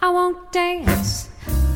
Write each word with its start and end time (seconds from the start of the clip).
I 0.00 0.10
won't 0.10 0.52
dance. 0.52 1.28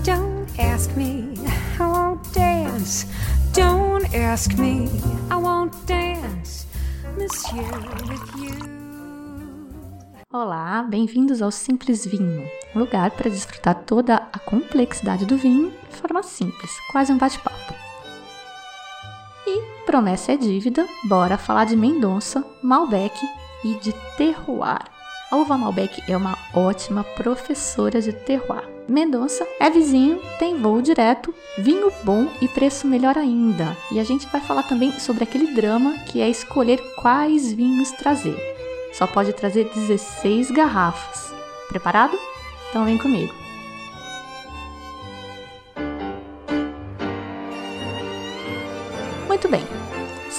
Don't 0.04 0.46
ask 0.56 0.96
me. 0.96 1.34
I 1.80 1.86
won't 1.86 2.22
dance. 2.32 3.06
Don't 3.52 4.14
ask 4.14 4.56
me. 4.56 4.88
I 5.28 5.34
won't 5.34 5.74
dance, 5.86 6.66
monsieur, 7.18 7.66
with 8.08 8.22
you. 8.38 8.72
Olá, 10.32 10.84
bem-vindos 10.84 11.42
ao 11.42 11.50
Simples 11.50 12.06
Vinho, 12.06 12.48
um 12.76 12.78
lugar 12.78 13.10
para 13.10 13.28
desfrutar 13.28 13.82
toda 13.84 14.28
a 14.32 14.38
complexidade 14.38 15.26
do 15.26 15.36
vinho 15.36 15.72
de 15.90 15.96
forma 15.96 16.22
simples, 16.22 16.70
quase 16.92 17.12
um 17.12 17.18
bate-papo. 17.18 17.74
E 19.44 19.84
promessa 19.84 20.30
é 20.30 20.36
dívida, 20.36 20.86
bora 21.08 21.36
falar 21.36 21.64
de 21.64 21.76
Mendonça, 21.76 22.44
Malbec 22.62 23.18
e 23.64 23.74
de 23.80 23.92
terroir. 24.16 24.91
A 25.32 25.36
uva 25.36 25.58
Malbec 25.58 26.00
é 26.06 26.16
uma 26.16 26.38
ótima 26.54 27.02
professora 27.02 28.00
de 28.00 28.12
terroir. 28.12 28.68
Mendonça 28.86 29.44
é 29.58 29.68
vizinho, 29.68 30.20
tem 30.38 30.56
voo 30.56 30.80
direto, 30.80 31.34
vinho 31.58 31.92
bom 32.04 32.28
e 32.40 32.46
preço 32.46 32.86
melhor 32.86 33.18
ainda. 33.18 33.76
E 33.90 33.98
a 33.98 34.04
gente 34.04 34.28
vai 34.28 34.40
falar 34.40 34.62
também 34.62 34.92
sobre 35.00 35.24
aquele 35.24 35.54
drama 35.54 35.98
que 36.06 36.20
é 36.20 36.28
escolher 36.28 36.78
quais 36.96 37.52
vinhos 37.52 37.90
trazer 37.92 38.52
só 38.92 39.06
pode 39.06 39.32
trazer 39.32 39.70
16 39.74 40.50
garrafas. 40.50 41.32
Preparado? 41.68 42.18
Então 42.68 42.84
vem 42.84 42.98
comigo. 42.98 43.34
Muito 49.26 49.48
bem. 49.48 49.81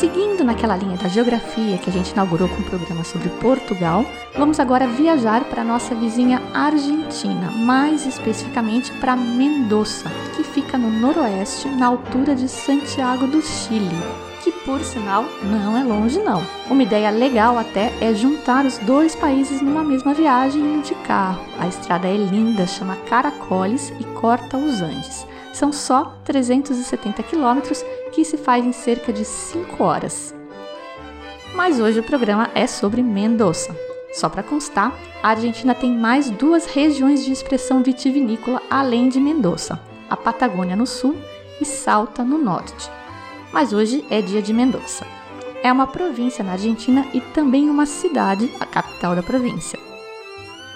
Seguindo 0.03 0.43
naquela 0.43 0.75
linha 0.75 0.98
da 0.98 1.07
geografia 1.07 1.77
que 1.77 1.89
a 1.89 1.93
gente 1.93 2.11
inaugurou 2.11 2.49
com 2.49 2.59
o 2.59 2.66
programa 2.66 3.05
sobre 3.05 3.30
Portugal, 3.30 4.05
vamos 4.38 4.59
agora 4.59 4.85
viajar 4.85 5.45
para 5.45 5.63
nossa 5.63 5.95
vizinha 5.95 6.41
Argentina, 6.53 7.49
mais 7.52 8.05
especificamente 8.05 8.91
para 9.00 9.16
Mendoza, 9.16 10.11
que 10.36 10.44
fica 10.44 10.78
no 10.78 10.91
noroeste, 10.91 11.69
na 11.69 11.88
altura 11.88 12.36
de 12.36 12.50
Santiago 12.50 13.28
do 13.28 13.41
Chile 13.41 13.95
que 14.44 14.52
por 14.52 14.83
sinal 14.83 15.23
não 15.41 15.78
é 15.78 15.83
longe 15.86 16.19
não. 16.19 16.44
Uma 16.69 16.83
ideia 16.83 17.09
legal 17.09 17.58
até 17.58 17.94
é 18.02 18.13
juntar 18.13 18.66
os 18.66 18.78
dois 18.80 19.16
países 19.16 19.61
numa 19.61 19.85
mesma 19.85 20.13
viagem 20.13 20.81
de 20.81 20.94
carro. 20.95 21.45
A 21.58 21.66
estrada 21.66 22.09
é 22.09 22.17
linda, 22.17 22.67
chama 22.67 22.97
Caracoles 23.08 23.94
e 24.02 24.03
corta 24.03 24.58
os 24.58 24.81
Andes. 24.81 25.25
São 25.54 25.72
só 25.72 26.18
370 26.26 27.23
quilômetros 27.23 27.82
que 28.12 28.26
se 28.26 28.36
faz 28.36 28.66
em 28.66 28.73
cerca 28.73 29.14
de 29.14 29.23
5 29.23 29.82
horas. 29.82 30.36
Mas 31.56 31.80
hoje 31.80 32.02
o 32.02 32.04
programa 32.04 32.50
é 32.54 32.68
sobre 32.68 33.02
Mendoza. 33.02 33.74
Só 34.12 34.28
para 34.28 34.44
constar, 34.44 34.94
a 35.22 35.30
Argentina 35.30 35.74
tem 35.74 35.96
mais 35.96 36.30
duas 36.30 36.66
regiões 36.66 37.24
de 37.24 37.31
expressão 37.31 37.81
vitivinícola 37.81 38.62
além 38.70 39.08
de 39.08 39.20
Mendoza: 39.20 39.80
a 40.09 40.18
Patagônia 40.18 40.76
no 40.76 40.86
sul 40.86 41.16
e 41.62 41.66
Salta 41.66 42.24
no 42.24 42.38
norte 42.38 42.92
mas 43.54 43.72
hoje 43.72 44.04
é 44.09 44.20
dia 44.20 44.42
de 44.42 44.52
Mendoza. 44.52 45.06
É 45.64 45.72
uma 45.72 45.86
província 45.86 46.44
na 46.44 46.54
Argentina 46.54 47.06
e 47.14 47.22
também 47.22 47.70
uma 47.70 47.86
cidade, 47.86 48.52
a 48.59 48.66
capital 48.66 49.16
da 49.16 49.22
província. 49.22 49.80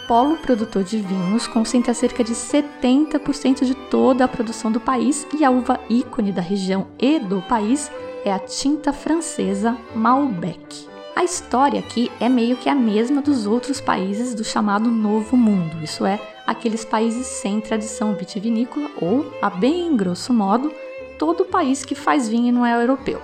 Polo 0.08 0.38
produtor 0.38 0.86
de 0.86 1.00
vinhos 1.00 1.48
concentra 1.48 1.94
cerca 1.94 2.24
de 2.24 2.34
70% 2.34 3.66
de 3.66 3.76
toda 3.76 4.24
a 4.24 4.28
produção 4.28 4.72
do 4.72 4.80
país 4.80 5.28
e 5.38 5.44
a 5.44 5.52
uva 5.52 5.82
ícone 5.90 6.32
da 6.32 6.42
região 6.42 6.88
e 6.98 7.20
do 7.20 7.42
país 7.42 7.92
é 8.24 8.32
a 8.32 8.40
tinta 8.40 8.94
francesa 8.94 9.78
Malbec. 9.94 10.88
A 11.14 11.26
história 11.26 11.82
aqui 11.82 12.10
é 12.22 12.30
meio 12.30 12.56
que 12.56 12.70
a 12.70 12.76
mesma 12.76 13.22
dos 13.22 13.46
outros 13.46 13.82
países 13.82 14.34
do 14.34 14.46
chamado 14.46 14.90
Novo 14.90 15.36
Mundo, 15.36 15.84
isso 15.84 16.06
é, 16.06 16.22
aqueles 16.46 16.86
países 16.86 17.28
sem 17.28 17.60
tradição 17.60 18.14
vitivinícola 18.14 18.90
ou, 19.02 19.30
a 19.42 19.50
bem 19.50 19.98
grosso 19.98 20.32
modo, 20.32 20.72
todo 21.20 21.44
país 21.44 21.84
que 21.84 21.96
faz 21.96 22.30
vinho 22.30 22.54
não 22.54 22.66
é 22.66 22.82
europeu. 22.82 23.22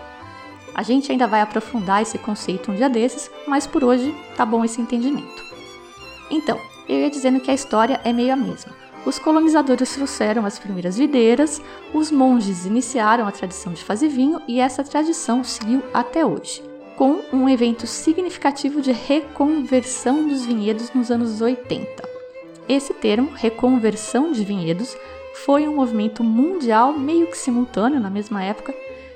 A 0.75 0.83
gente 0.83 1.11
ainda 1.11 1.27
vai 1.27 1.39
aprofundar 1.39 2.01
esse 2.01 2.17
conceito 2.17 2.71
um 2.71 2.75
dia 2.75 2.89
desses, 2.89 3.31
mas 3.47 3.65
por 3.65 3.85
hoje 3.85 4.13
tá 4.35 4.45
bom 4.45 4.65
esse 4.65 4.81
entendimento. 4.81 5.43
Então, 6.31 6.72
eu 6.87 6.99
ia 6.99 7.09
dizendo 7.09 7.39
que 7.39 7.51
a 7.51 7.53
história 7.53 7.99
é 8.03 8.11
meio 8.11 8.33
a 8.33 8.35
mesma. 8.35 8.73
Os 9.05 9.19
colonizadores 9.19 9.93
trouxeram 9.93 10.45
as 10.45 10.57
primeiras 10.57 10.97
videiras, 10.97 11.61
os 11.93 12.09
monges 12.09 12.65
iniciaram 12.65 13.27
a 13.27 13.31
tradição 13.31 13.73
de 13.73 13.83
fazer 13.83 14.07
vinho 14.07 14.41
e 14.47 14.59
essa 14.61 14.83
tradição 14.83 15.43
seguiu 15.43 15.83
até 15.93 16.25
hoje, 16.25 16.63
com 16.97 17.21
um 17.33 17.49
evento 17.49 17.85
significativo 17.85 18.81
de 18.81 18.93
reconversão 18.93 20.27
dos 20.27 20.45
vinhedos 20.45 20.91
nos 20.93 21.11
anos 21.11 21.41
80. 21.41 22.13
Esse 22.67 22.93
termo, 22.93 23.31
reconversão 23.33 24.31
de 24.31 24.45
vinhedos, 24.45 24.95
foi 25.33 25.67
um 25.67 25.75
movimento 25.75 26.23
mundial, 26.23 26.93
meio 26.93 27.27
que 27.27 27.37
simultâneo 27.37 27.99
na 27.99 28.09
mesma 28.09 28.41
época, 28.41 28.73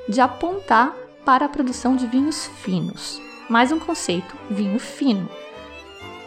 de 0.09 0.19
apontar 0.19 0.93
para 1.23 1.45
a 1.45 1.49
produção 1.49 1.95
de 1.95 2.07
vinhos 2.07 2.47
finos. 2.61 3.21
Mais 3.49 3.71
um 3.71 3.79
conceito: 3.79 4.35
vinho 4.49 4.79
fino. 4.79 5.29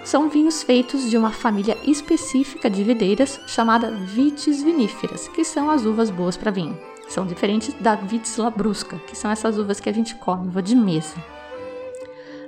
São 0.03 0.29
vinhos 0.29 0.63
feitos 0.63 1.11
de 1.11 1.17
uma 1.17 1.31
família 1.31 1.77
específica 1.85 2.71
de 2.71 2.83
videiras 2.83 3.41
chamada 3.47 3.91
vitis 3.91 4.63
viníferas, 4.63 5.29
que 5.29 5.45
são 5.45 5.71
as 5.71 5.85
uvas 5.85 6.11
boas 6.11 6.37
para 6.37 6.51
vinho. 6.51 6.79
São 7.09 7.27
diferentes 7.27 7.75
da 7.75 7.95
vitis 7.97 8.37
labrusca, 8.37 8.97
que 9.07 9.17
são 9.17 9.31
essas 9.31 9.59
uvas 9.59 9.79
que 9.79 9.89
a 9.89 9.93
gente 9.93 10.15
come, 10.15 10.49
uva 10.49 10.63
de 10.63 10.75
mesa. 10.75 11.17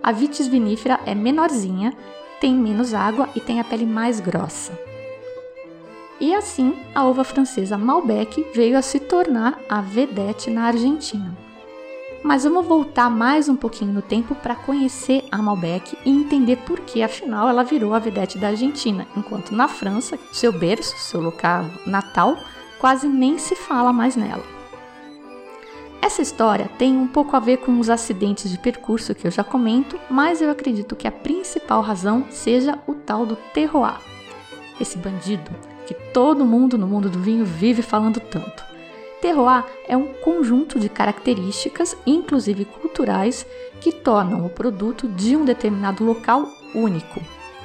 A 0.02 0.10
vitis 0.12 0.48
vinífera 0.48 0.98
é 1.04 1.14
menorzinha, 1.14 1.94
tem 2.40 2.54
menos 2.54 2.94
água 2.94 3.28
e 3.36 3.40
tem 3.40 3.60
a 3.60 3.64
pele 3.64 3.86
mais 3.86 4.18
grossa. 4.18 4.76
E 6.18 6.34
assim, 6.34 6.76
a 6.94 7.04
uva 7.04 7.24
francesa 7.24 7.76
Malbec 7.76 8.46
veio 8.54 8.78
a 8.78 8.82
se 8.82 8.98
tornar 8.98 9.60
a 9.68 9.80
vedete 9.80 10.50
na 10.50 10.64
Argentina. 10.64 11.36
Mas 12.22 12.44
vamos 12.44 12.66
voltar 12.66 13.10
mais 13.10 13.48
um 13.48 13.56
pouquinho 13.56 13.92
no 13.92 14.00
tempo 14.00 14.34
para 14.36 14.54
conhecer 14.54 15.24
a 15.30 15.42
Malbec 15.42 15.98
e 16.04 16.10
entender 16.10 16.56
por 16.58 16.78
que, 16.80 17.02
afinal, 17.02 17.48
ela 17.48 17.64
virou 17.64 17.94
a 17.94 17.98
vedete 17.98 18.38
da 18.38 18.48
Argentina, 18.48 19.08
enquanto 19.16 19.54
na 19.54 19.66
França, 19.66 20.16
seu 20.32 20.52
berço, 20.52 20.96
seu 20.98 21.20
local 21.20 21.64
natal, 21.84 22.36
quase 22.78 23.08
nem 23.08 23.38
se 23.38 23.56
fala 23.56 23.92
mais 23.92 24.14
nela. 24.14 24.44
Essa 26.00 26.22
história 26.22 26.70
tem 26.78 26.96
um 26.96 27.08
pouco 27.08 27.36
a 27.36 27.40
ver 27.40 27.58
com 27.58 27.78
os 27.80 27.90
acidentes 27.90 28.50
de 28.50 28.58
percurso 28.58 29.14
que 29.14 29.26
eu 29.26 29.30
já 29.30 29.42
comento, 29.42 29.98
mas 30.08 30.40
eu 30.40 30.50
acredito 30.50 30.94
que 30.94 31.08
a 31.08 31.12
principal 31.12 31.82
razão 31.82 32.26
seja 32.30 32.78
o 32.86 32.94
tal 32.94 33.26
do 33.26 33.34
terroir. 33.52 34.00
Esse 34.80 34.96
bandido 34.96 35.50
que 35.86 35.94
todo 36.12 36.44
mundo 36.44 36.78
no 36.78 36.86
mundo 36.86 37.10
do 37.10 37.18
vinho 37.18 37.44
vive 37.44 37.82
falando 37.82 38.20
tanto. 38.20 38.71
Terroir 39.22 39.64
é 39.86 39.96
um 39.96 40.08
conjunto 40.14 40.80
de 40.80 40.88
características, 40.88 41.96
inclusive 42.04 42.64
culturais, 42.64 43.46
que 43.80 43.92
tornam 43.92 44.44
o 44.44 44.50
produto 44.50 45.06
de 45.06 45.36
um 45.36 45.44
determinado 45.44 46.04
local 46.04 46.48
único. 46.74 47.20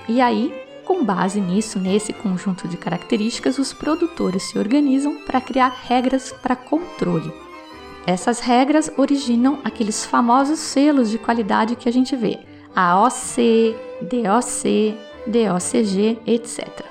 E 0.08 0.22
aí, 0.22 0.54
com 0.86 1.04
base 1.04 1.42
nisso, 1.42 1.80
nesse 1.80 2.14
conjunto 2.14 2.68
de 2.68 2.78
características, 2.78 3.58
os 3.58 3.74
produtores 3.74 4.44
se 4.44 4.60
organizam 4.60 5.18
para 5.26 5.42
criar 5.42 5.70
regras 5.88 6.32
para 6.32 6.56
controle. 6.56 7.34
Essas 8.06 8.40
regras 8.40 8.92
originam 8.96 9.60
aqueles 9.64 10.06
famosos 10.06 10.60
selos 10.60 11.10
de 11.10 11.18
qualidade 11.18 11.76
que 11.76 11.90
a 11.90 11.92
gente 11.92 12.16
vê: 12.16 12.38
AOC, 12.76 13.76
DOC, 14.04 14.96
DOCG, 15.26 16.20
etc. 16.28 16.86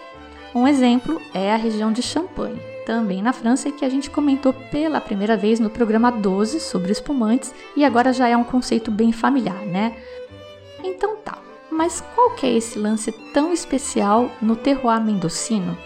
Um 0.53 0.67
exemplo 0.67 1.21
é 1.33 1.53
a 1.53 1.57
região 1.57 1.93
de 1.93 2.03
Champagne, 2.03 2.61
também 2.87 3.21
na 3.21 3.33
França, 3.33 3.71
que 3.71 3.85
a 3.85 3.89
gente 3.89 4.09
comentou 4.09 4.53
pela 4.53 5.01
primeira 5.01 5.37
vez 5.37 5.59
no 5.59 5.69
programa 5.69 6.11
12 6.11 6.61
sobre 6.61 6.93
espumantes 6.93 7.53
e 7.77 7.85
agora 7.85 8.13
já 8.13 8.29
é 8.29 8.37
um 8.37 8.45
conceito 8.45 8.93
bem 8.93 9.13
familiar, 9.13 9.67
né? 9.67 9.97
Então 10.85 11.17
tá, 11.17 11.37
mas 11.71 12.03
qual 12.15 12.31
que 12.37 12.47
é 12.47 12.53
esse 12.53 12.79
lance 12.79 13.11
tão 13.35 13.53
especial 13.53 14.31
no 14.41 14.55
terroir 14.55 15.05
mendocino? 15.05 15.77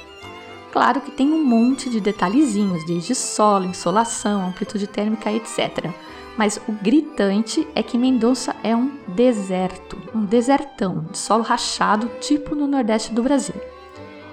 Claro 0.71 1.01
que 1.01 1.11
tem 1.11 1.33
um 1.33 1.43
monte 1.43 1.89
de 1.89 2.01
detalhezinhos, 2.01 2.87
desde 2.87 3.15
solo, 3.15 3.65
insolação, 3.65 4.47
amplitude 4.47 4.87
térmica, 4.87 5.33
etc. 5.33 5.91
Mas 6.37 6.61
o 6.69 6.73
gritante 6.73 7.67
é 7.75 7.83
que 7.83 7.99
Mendonça 7.99 8.55
é 8.63 8.77
um 8.77 8.93
deserto, 9.09 9.99
um 10.15 10.25
desertão 10.25 11.07
de 11.11 11.19
solo 11.19 11.43
rachado, 11.43 12.09
tipo 12.21 12.55
no 12.55 12.69
nordeste 12.69 13.13
do 13.13 13.23
Brasil. 13.23 13.61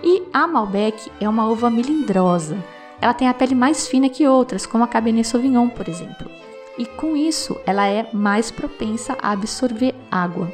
E 0.03 0.23
a 0.33 0.47
Malbec 0.47 1.11
é 1.19 1.27
uma 1.27 1.47
uva 1.47 1.69
melindrosa. 1.69 2.57
Ela 3.01 3.13
tem 3.13 3.27
a 3.27 3.33
pele 3.33 3.55
mais 3.55 3.88
fina 3.88 4.09
que 4.09 4.27
outras, 4.27 4.65
como 4.65 4.83
a 4.83 4.88
Cabernet 4.88 5.27
Sauvignon, 5.27 5.69
por 5.69 5.88
exemplo. 5.88 6.29
E 6.77 6.85
com 6.85 7.15
isso, 7.15 7.59
ela 7.65 7.88
é 7.88 8.07
mais 8.13 8.51
propensa 8.51 9.17
a 9.21 9.31
absorver 9.31 9.95
água. 10.11 10.51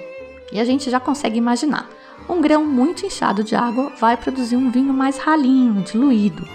E 0.51 0.60
a 0.60 0.66
gente 0.66 0.90
já 0.90 1.00
consegue 1.00 1.38
imaginar. 1.38 1.90
Um 2.30 2.40
grão 2.40 2.66
muito 2.66 3.06
inchado 3.06 3.44
de 3.44 3.56
água 3.56 3.92
vai 4.00 4.16
produzir 4.16 4.56
um 4.56 4.72
vinho 4.72 4.94
mais 4.94 5.18
ralinho, 5.18 5.81
diluído. 5.81 6.48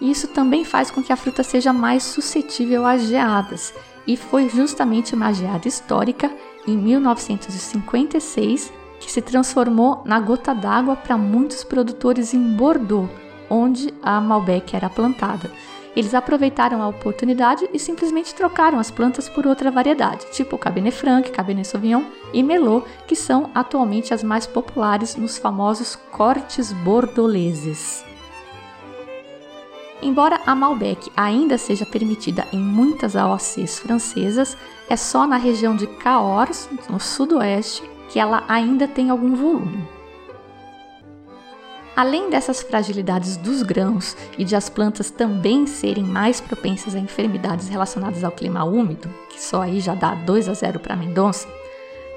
E 0.00 0.10
isso 0.10 0.28
também 0.28 0.64
faz 0.64 0.90
com 0.90 1.02
que 1.02 1.12
a 1.12 1.16
fruta 1.16 1.42
seja 1.42 1.72
mais 1.72 2.02
suscetível 2.02 2.84
às 2.84 3.02
geadas. 3.02 3.72
E 4.06 4.16
foi 4.16 4.48
justamente 4.48 5.14
uma 5.14 5.32
geada 5.32 5.68
histórica 5.68 6.30
em 6.66 6.76
1956 6.76 8.72
que 9.00 9.10
se 9.10 9.20
transformou 9.20 10.02
na 10.04 10.18
gota 10.20 10.54
d'água 10.54 10.96
para 10.96 11.16
muitos 11.16 11.62
produtores 11.62 12.34
em 12.34 12.56
Bordeaux, 12.56 13.08
onde 13.48 13.92
a 14.02 14.20
Malbec 14.20 14.74
era 14.74 14.90
plantada. 14.90 15.50
Eles 15.96 16.12
aproveitaram 16.12 16.82
a 16.82 16.88
oportunidade 16.88 17.66
e 17.72 17.78
simplesmente 17.78 18.34
trocaram 18.34 18.78
as 18.78 18.90
plantas 18.90 19.30
por 19.30 19.46
outra 19.46 19.70
variedade, 19.70 20.26
tipo 20.30 20.58
Cabernet 20.58 20.94
Franc, 20.94 21.30
Cabernet 21.30 21.66
Sauvignon 21.66 22.04
e 22.34 22.42
Merlot, 22.42 22.86
que 23.06 23.16
são 23.16 23.50
atualmente 23.54 24.12
as 24.12 24.22
mais 24.22 24.46
populares 24.46 25.16
nos 25.16 25.38
famosos 25.38 25.96
cortes 26.12 26.70
bordoleses. 26.70 28.04
Embora 30.02 30.38
a 30.44 30.54
Malbec 30.54 31.10
ainda 31.16 31.56
seja 31.56 31.86
permitida 31.86 32.46
em 32.52 32.58
muitas 32.58 33.16
AOCs 33.16 33.78
francesas, 33.78 34.54
é 34.90 34.96
só 34.96 35.26
na 35.26 35.38
região 35.38 35.74
de 35.74 35.86
Cahors, 35.86 36.68
no 36.90 37.00
sudoeste, 37.00 37.82
que 38.08 38.18
ela 38.18 38.44
ainda 38.48 38.86
tem 38.86 39.10
algum 39.10 39.34
volume. 39.34 39.96
Além 41.96 42.28
dessas 42.28 42.60
fragilidades 42.60 43.38
dos 43.38 43.62
grãos 43.62 44.14
e 44.36 44.44
de 44.44 44.54
as 44.54 44.68
plantas 44.68 45.10
também 45.10 45.66
serem 45.66 46.04
mais 46.04 46.42
propensas 46.42 46.94
a 46.94 46.98
enfermidades 46.98 47.68
relacionadas 47.68 48.22
ao 48.22 48.30
clima 48.30 48.64
úmido, 48.64 49.08
que 49.30 49.42
só 49.42 49.62
aí 49.62 49.80
já 49.80 49.94
dá 49.94 50.14
2 50.14 50.48
a 50.50 50.52
0 50.52 50.78
para 50.78 50.94
Mendonça, 50.94 51.48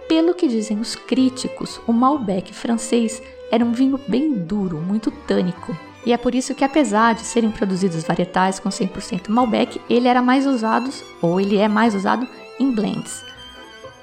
pelo 0.09 0.33
que 0.33 0.47
dizem 0.47 0.79
os 0.79 0.95
críticos, 0.95 1.79
o 1.87 1.93
Malbec 1.93 2.53
francês 2.53 3.21
era 3.51 3.63
um 3.63 3.71
vinho 3.71 3.97
bem 4.07 4.33
duro, 4.33 4.81
muito 4.81 5.11
tânico. 5.11 5.77
E 6.05 6.11
é 6.11 6.17
por 6.17 6.33
isso 6.33 6.55
que, 6.55 6.63
apesar 6.63 7.13
de 7.13 7.21
serem 7.21 7.51
produzidos 7.51 8.03
varietais 8.03 8.59
com 8.59 8.69
100% 8.69 9.29
Malbec, 9.29 9.79
ele 9.89 10.07
era 10.07 10.21
mais 10.21 10.45
usado, 10.45 10.89
ou 11.21 11.39
ele 11.39 11.57
é 11.57 11.67
mais 11.67 11.93
usado, 11.93 12.27
em 12.59 12.71
blends. 12.71 13.23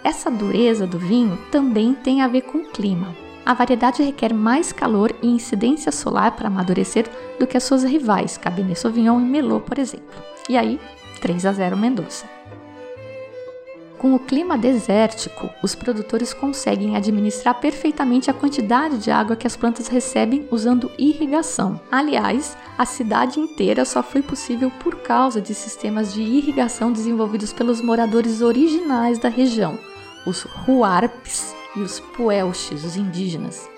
Essa 0.06 0.30
dureza 0.30 0.86
do 0.86 1.00
vinho 1.00 1.36
também 1.50 1.92
tem 1.92 2.22
a 2.22 2.28
ver 2.28 2.42
com 2.42 2.58
o 2.58 2.70
clima. 2.70 3.12
A 3.44 3.52
variedade 3.52 4.04
requer 4.04 4.32
mais 4.32 4.70
calor 4.70 5.12
e 5.20 5.26
incidência 5.26 5.90
solar 5.90 6.36
para 6.36 6.46
amadurecer 6.46 7.10
do 7.40 7.44
que 7.44 7.56
as 7.56 7.64
suas 7.64 7.82
rivais, 7.82 8.38
Cabernet 8.38 8.78
Sauvignon 8.78 9.18
e 9.20 9.24
Merlot, 9.24 9.66
por 9.66 9.80
exemplo. 9.80 10.22
E 10.48 10.56
aí, 10.56 10.78
3 11.20 11.46
a 11.46 11.52
0 11.52 11.76
Mendoza. 11.76 12.24
Com 13.98 14.14
o 14.14 14.20
clima 14.20 14.56
desértico, 14.56 15.50
os 15.60 15.74
produtores 15.74 16.32
conseguem 16.32 16.94
administrar 16.94 17.58
perfeitamente 17.58 18.30
a 18.30 18.34
quantidade 18.34 18.98
de 18.98 19.10
água 19.10 19.34
que 19.34 19.48
as 19.48 19.56
plantas 19.56 19.88
recebem 19.88 20.46
usando 20.52 20.88
irrigação. 20.96 21.80
Aliás, 21.90 22.56
a 22.78 22.86
cidade 22.86 23.40
inteira 23.40 23.84
só 23.84 24.04
foi 24.04 24.22
possível 24.22 24.70
por 24.78 25.00
causa 25.00 25.40
de 25.40 25.52
sistemas 25.52 26.14
de 26.14 26.22
irrigação 26.22 26.92
desenvolvidos 26.92 27.52
pelos 27.52 27.80
moradores 27.80 28.40
originais 28.40 29.18
da 29.18 29.28
região, 29.28 29.76
os 30.26 30.46
Huarpes, 30.66 31.54
e 31.76 31.80
os 31.80 32.00
Puelches, 32.00 32.84
os 32.84 32.96
indígenas, 32.96 33.68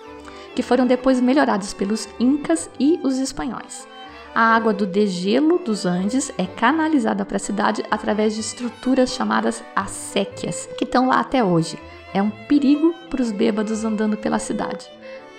que 0.55 0.63
foram 0.63 0.87
depois 0.87 1.21
melhorados 1.21 1.75
pelos 1.75 2.09
Incas 2.19 2.71
e 2.79 2.99
os 3.03 3.19
espanhóis. 3.19 3.87
A 4.35 4.55
água 4.55 4.73
do 4.73 4.87
degelo 4.87 5.59
dos 5.59 5.85
Andes 5.85 6.33
é 6.39 6.47
canalizada 6.47 7.25
para 7.25 7.37
a 7.37 7.41
cidade 7.41 7.85
através 7.91 8.35
de 8.35 8.41
estruturas 8.41 9.11
chamadas 9.11 9.65
acequias, 9.75 10.69
que 10.79 10.85
estão 10.85 11.09
lá 11.09 11.21
até 11.21 11.43
hoje. 11.43 11.77
É 12.15 12.23
um 12.23 12.31
perigo 12.31 12.95
para 13.11 13.21
os 13.21 13.33
bêbados 13.33 13.85
andando 13.85 14.17
pela 14.17 14.39
cidade. 14.39 14.89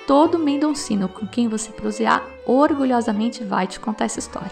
Todo 0.05 0.39
mendoncino 0.39 1.07
com 1.07 1.25
quem 1.25 1.47
você 1.47 1.71
prosear 1.71 2.23
orgulhosamente 2.45 3.44
vai 3.44 3.67
te 3.67 3.79
contar 3.79 4.05
essa 4.05 4.19
história. 4.19 4.51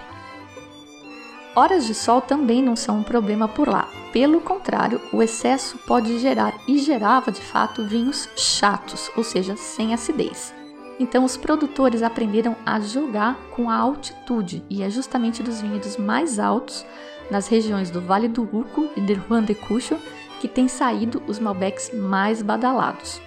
Horas 1.55 1.87
de 1.87 1.95
sol 1.95 2.21
também 2.21 2.61
não 2.61 2.75
são 2.75 2.99
um 2.99 3.03
problema 3.03 3.47
por 3.47 3.67
lá. 3.67 3.89
Pelo 4.19 4.41
contrário, 4.41 4.99
o 5.13 5.21
excesso 5.21 5.77
pode 5.85 6.17
gerar 6.17 6.59
e 6.67 6.79
gerava 6.79 7.31
de 7.31 7.39
fato 7.39 7.85
vinhos 7.85 8.27
chatos, 8.35 9.11
ou 9.15 9.23
seja, 9.23 9.55
sem 9.55 9.93
acidez. 9.93 10.51
Então 10.99 11.23
os 11.23 11.37
produtores 11.37 12.01
aprenderam 12.01 12.55
a 12.65 12.79
jogar 12.79 13.35
com 13.51 13.69
a 13.69 13.75
altitude 13.75 14.63
e 14.71 14.81
é 14.81 14.89
justamente 14.89 15.43
dos 15.43 15.61
vinhedos 15.61 15.97
mais 15.97 16.39
altos, 16.39 16.83
nas 17.29 17.47
regiões 17.47 17.91
do 17.91 18.01
Vale 18.01 18.27
do 18.27 18.41
Uco 18.41 18.89
e 18.97 19.01
de 19.01 19.13
Juan 19.13 19.43
de 19.43 19.53
Cucho, 19.53 19.95
que 20.41 20.47
têm 20.47 20.67
saído 20.67 21.21
os 21.27 21.37
Malbecs 21.37 21.91
mais 21.93 22.41
badalados. 22.41 23.21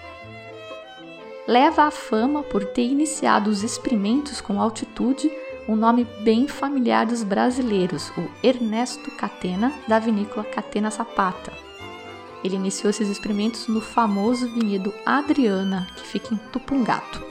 Leva 1.47 1.83
a 1.83 1.91
fama 1.91 2.43
por 2.43 2.65
ter 2.65 2.83
iniciado 2.83 3.49
os 3.49 3.63
experimentos 3.63 4.41
com 4.41 4.61
altitude 4.61 5.31
um 5.71 5.75
nome 5.77 6.05
bem 6.19 6.49
familiar 6.49 7.05
dos 7.05 7.23
brasileiros, 7.23 8.11
o 8.17 8.29
Ernesto 8.45 9.09
Catena, 9.11 9.71
da 9.87 9.99
vinícola 9.99 10.43
Catena 10.43 10.91
Sapata. 10.91 11.53
Ele 12.43 12.57
iniciou 12.57 12.89
esses 12.89 13.07
experimentos 13.07 13.69
no 13.69 13.79
famoso 13.79 14.49
vinhedo 14.49 14.93
Adriana, 15.05 15.87
que 15.95 16.05
fica 16.05 16.33
em 16.33 16.37
Tupungato. 16.51 17.23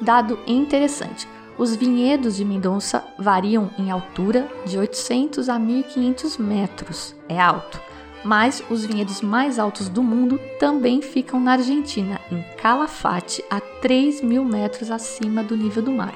Dado 0.00 0.38
interessante: 0.46 1.26
os 1.58 1.74
vinhedos 1.74 2.36
de 2.36 2.44
Mendonça 2.44 3.04
variam 3.18 3.68
em 3.76 3.90
altura 3.90 4.48
de 4.64 4.78
800 4.78 5.48
a 5.48 5.58
1500 5.58 6.36
metros, 6.38 7.16
é 7.28 7.40
alto, 7.40 7.80
mas 8.24 8.62
os 8.70 8.84
vinhedos 8.84 9.20
mais 9.20 9.58
altos 9.58 9.88
do 9.88 10.00
mundo 10.00 10.38
também 10.60 11.02
ficam 11.02 11.40
na 11.40 11.54
Argentina, 11.54 12.20
em 12.30 12.40
Calafate, 12.56 13.44
a 13.50 13.60
3 13.60 14.22
mil 14.22 14.44
metros 14.44 14.92
acima 14.92 15.42
do 15.42 15.56
nível 15.56 15.82
do 15.82 15.90
mar. 15.90 16.14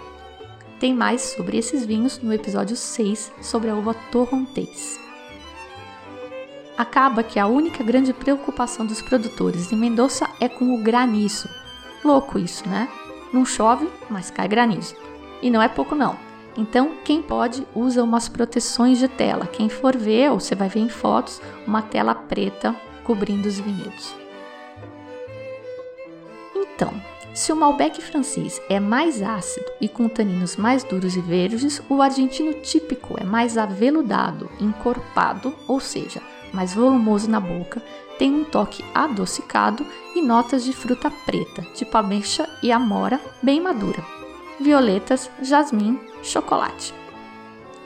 Tem 0.78 0.92
mais 0.92 1.22
sobre 1.22 1.56
esses 1.56 1.86
vinhos 1.86 2.18
no 2.18 2.32
episódio 2.32 2.76
6 2.76 3.32
sobre 3.40 3.70
a 3.70 3.74
uva 3.74 3.94
torrontés. 4.12 5.00
Acaba 6.76 7.22
que 7.22 7.38
a 7.38 7.46
única 7.46 7.82
grande 7.82 8.12
preocupação 8.12 8.84
dos 8.84 9.00
produtores 9.00 9.72
em 9.72 9.76
Mendoza 9.76 10.28
é 10.38 10.48
com 10.48 10.74
o 10.74 10.82
granizo. 10.82 11.48
Louco 12.04 12.38
isso, 12.38 12.68
né? 12.68 12.88
Não 13.32 13.46
chove, 13.46 13.88
mas 14.10 14.30
cai 14.30 14.46
granizo. 14.46 14.94
E 15.40 15.50
não 15.50 15.62
é 15.62 15.68
pouco 15.68 15.94
não. 15.94 16.18
Então, 16.58 16.92
quem 17.04 17.22
pode 17.22 17.66
usa 17.74 18.02
umas 18.02 18.28
proteções 18.28 18.98
de 18.98 19.08
tela. 19.08 19.46
Quem 19.46 19.70
for 19.70 19.96
ver, 19.96 20.30
ou 20.30 20.40
você 20.40 20.54
vai 20.54 20.68
ver 20.68 20.80
em 20.80 20.88
fotos, 20.90 21.40
uma 21.66 21.80
tela 21.80 22.14
preta 22.14 22.76
cobrindo 23.02 23.48
os 23.48 23.58
vinhedos. 23.58 24.14
Então, 26.54 26.92
se 27.36 27.52
o 27.52 27.56
Malbec 27.56 28.00
francês 28.00 28.62
é 28.66 28.80
mais 28.80 29.20
ácido 29.20 29.66
e 29.78 29.90
com 29.90 30.08
taninos 30.08 30.56
mais 30.56 30.82
duros 30.82 31.16
e 31.16 31.20
verdes, 31.20 31.82
o 31.86 32.00
argentino 32.00 32.54
típico 32.62 33.14
é 33.20 33.24
mais 33.24 33.58
aveludado, 33.58 34.48
encorpado, 34.58 35.54
ou 35.68 35.78
seja, 35.78 36.22
mais 36.50 36.72
volumoso 36.72 37.28
na 37.30 37.38
boca, 37.38 37.82
tem 38.18 38.32
um 38.32 38.42
toque 38.42 38.82
adocicado 38.94 39.86
e 40.14 40.22
notas 40.22 40.64
de 40.64 40.72
fruta 40.72 41.10
preta, 41.26 41.60
tipo 41.74 41.94
ameixa 41.98 42.48
e 42.62 42.72
amora, 42.72 43.20
bem 43.42 43.60
madura. 43.60 44.02
Violetas, 44.58 45.30
jasmim, 45.42 46.00
chocolate. 46.22 46.94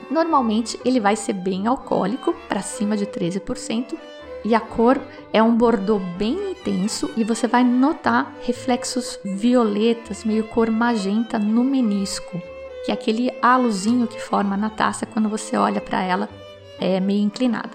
Normalmente 0.09 0.79
ele 0.85 1.01
vai 1.01 1.17
ser 1.17 1.33
bem 1.33 1.67
alcoólico, 1.67 2.33
para 2.47 2.61
cima 2.61 2.95
de 2.95 3.05
13%, 3.05 3.97
e 4.43 4.55
a 4.55 4.59
cor 4.59 4.99
é 5.31 5.41
um 5.41 5.55
bordô 5.55 5.99
bem 5.99 6.51
intenso 6.51 7.09
e 7.15 7.23
você 7.23 7.47
vai 7.47 7.63
notar 7.63 8.35
reflexos 8.41 9.19
violetas, 9.23 10.23
meio 10.23 10.43
cor 10.45 10.69
magenta 10.69 11.37
no 11.37 11.63
menisco, 11.63 12.41
que 12.85 12.91
é 12.91 12.93
aquele 12.93 13.31
halozinho 13.41 14.07
que 14.07 14.19
forma 14.19 14.57
na 14.57 14.69
taça 14.69 15.05
quando 15.05 15.29
você 15.29 15.55
olha 15.57 15.79
para 15.79 16.03
ela 16.03 16.29
é 16.79 16.99
meio 16.99 17.21
inclinada. 17.21 17.69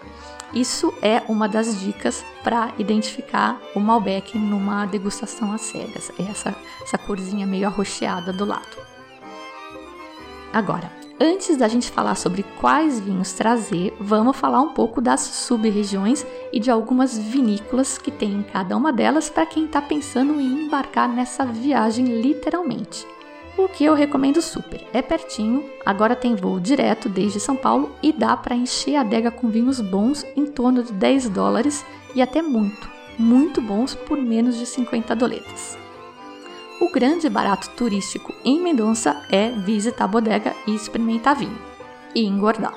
Isso 0.52 0.92
é 1.02 1.22
uma 1.28 1.48
das 1.48 1.80
dicas 1.80 2.24
para 2.42 2.72
identificar 2.78 3.60
o 3.74 3.80
Malbec 3.80 4.38
numa 4.38 4.86
degustação 4.86 5.52
às 5.52 5.60
cegas, 5.62 6.10
é 6.18 6.22
essa, 6.22 6.54
essa 6.82 6.98
corzinha 6.98 7.46
meio 7.46 7.66
arroxeada 7.66 8.32
do 8.32 8.44
lado. 8.44 8.76
Agora, 10.52 10.90
Antes 11.18 11.56
da 11.56 11.66
gente 11.66 11.90
falar 11.90 12.14
sobre 12.14 12.42
quais 12.60 13.00
vinhos 13.00 13.32
trazer, 13.32 13.96
vamos 13.98 14.36
falar 14.36 14.60
um 14.60 14.74
pouco 14.74 15.00
das 15.00 15.22
sub-regiões 15.22 16.26
e 16.52 16.60
de 16.60 16.70
algumas 16.70 17.16
vinícolas 17.16 17.96
que 17.96 18.10
tem 18.10 18.32
em 18.32 18.42
cada 18.42 18.76
uma 18.76 18.92
delas 18.92 19.30
para 19.30 19.46
quem 19.46 19.64
está 19.64 19.80
pensando 19.80 20.38
em 20.38 20.64
embarcar 20.64 21.08
nessa 21.08 21.46
viagem 21.46 22.20
literalmente. 22.20 23.06
O 23.56 23.66
que 23.66 23.82
eu 23.82 23.94
recomendo 23.94 24.42
super. 24.42 24.86
É 24.92 25.00
pertinho, 25.00 25.64
agora 25.86 26.14
tem 26.14 26.34
voo 26.34 26.60
direto 26.60 27.08
desde 27.08 27.40
São 27.40 27.56
Paulo 27.56 27.92
e 28.02 28.12
dá 28.12 28.36
para 28.36 28.54
encher 28.54 28.96
a 28.96 29.00
adega 29.00 29.30
com 29.30 29.48
vinhos 29.48 29.80
bons 29.80 30.22
em 30.36 30.44
torno 30.44 30.82
de 30.82 30.92
10 30.92 31.30
dólares 31.30 31.82
e 32.14 32.20
até 32.20 32.42
muito, 32.42 32.90
muito 33.18 33.62
bons 33.62 33.94
por 33.94 34.18
menos 34.18 34.58
de 34.58 34.66
50 34.66 35.16
doletas. 35.16 35.85
O 36.78 36.90
grande 36.90 37.30
barato 37.30 37.70
turístico 37.70 38.34
em 38.44 38.60
Mendonça 38.60 39.24
é 39.30 39.50
visitar 39.50 40.04
a 40.04 40.08
bodega 40.08 40.54
e 40.66 40.74
experimentar 40.74 41.34
vinho 41.34 41.58
e 42.14 42.24
engordar. 42.26 42.74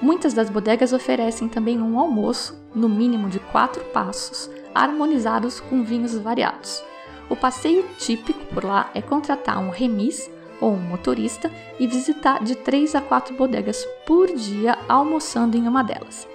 Muitas 0.00 0.32
das 0.32 0.48
bodegas 0.48 0.92
oferecem 0.92 1.48
também 1.48 1.82
um 1.82 1.98
almoço, 1.98 2.56
no 2.72 2.88
mínimo 2.88 3.28
de 3.28 3.40
quatro 3.40 3.82
passos, 3.86 4.48
harmonizados 4.72 5.58
com 5.58 5.82
vinhos 5.82 6.16
variados. 6.16 6.80
O 7.28 7.34
passeio 7.34 7.84
típico 7.98 8.44
por 8.54 8.64
lá 8.64 8.88
é 8.94 9.02
contratar 9.02 9.58
um 9.58 9.70
remis 9.70 10.30
ou 10.60 10.72
um 10.72 10.80
motorista 10.80 11.50
e 11.78 11.88
visitar 11.88 12.42
de 12.44 12.54
três 12.54 12.94
a 12.94 13.00
quatro 13.00 13.34
bodegas 13.34 13.84
por 14.06 14.28
dia 14.32 14.78
almoçando 14.88 15.56
em 15.56 15.66
uma 15.66 15.82
delas. 15.82 16.28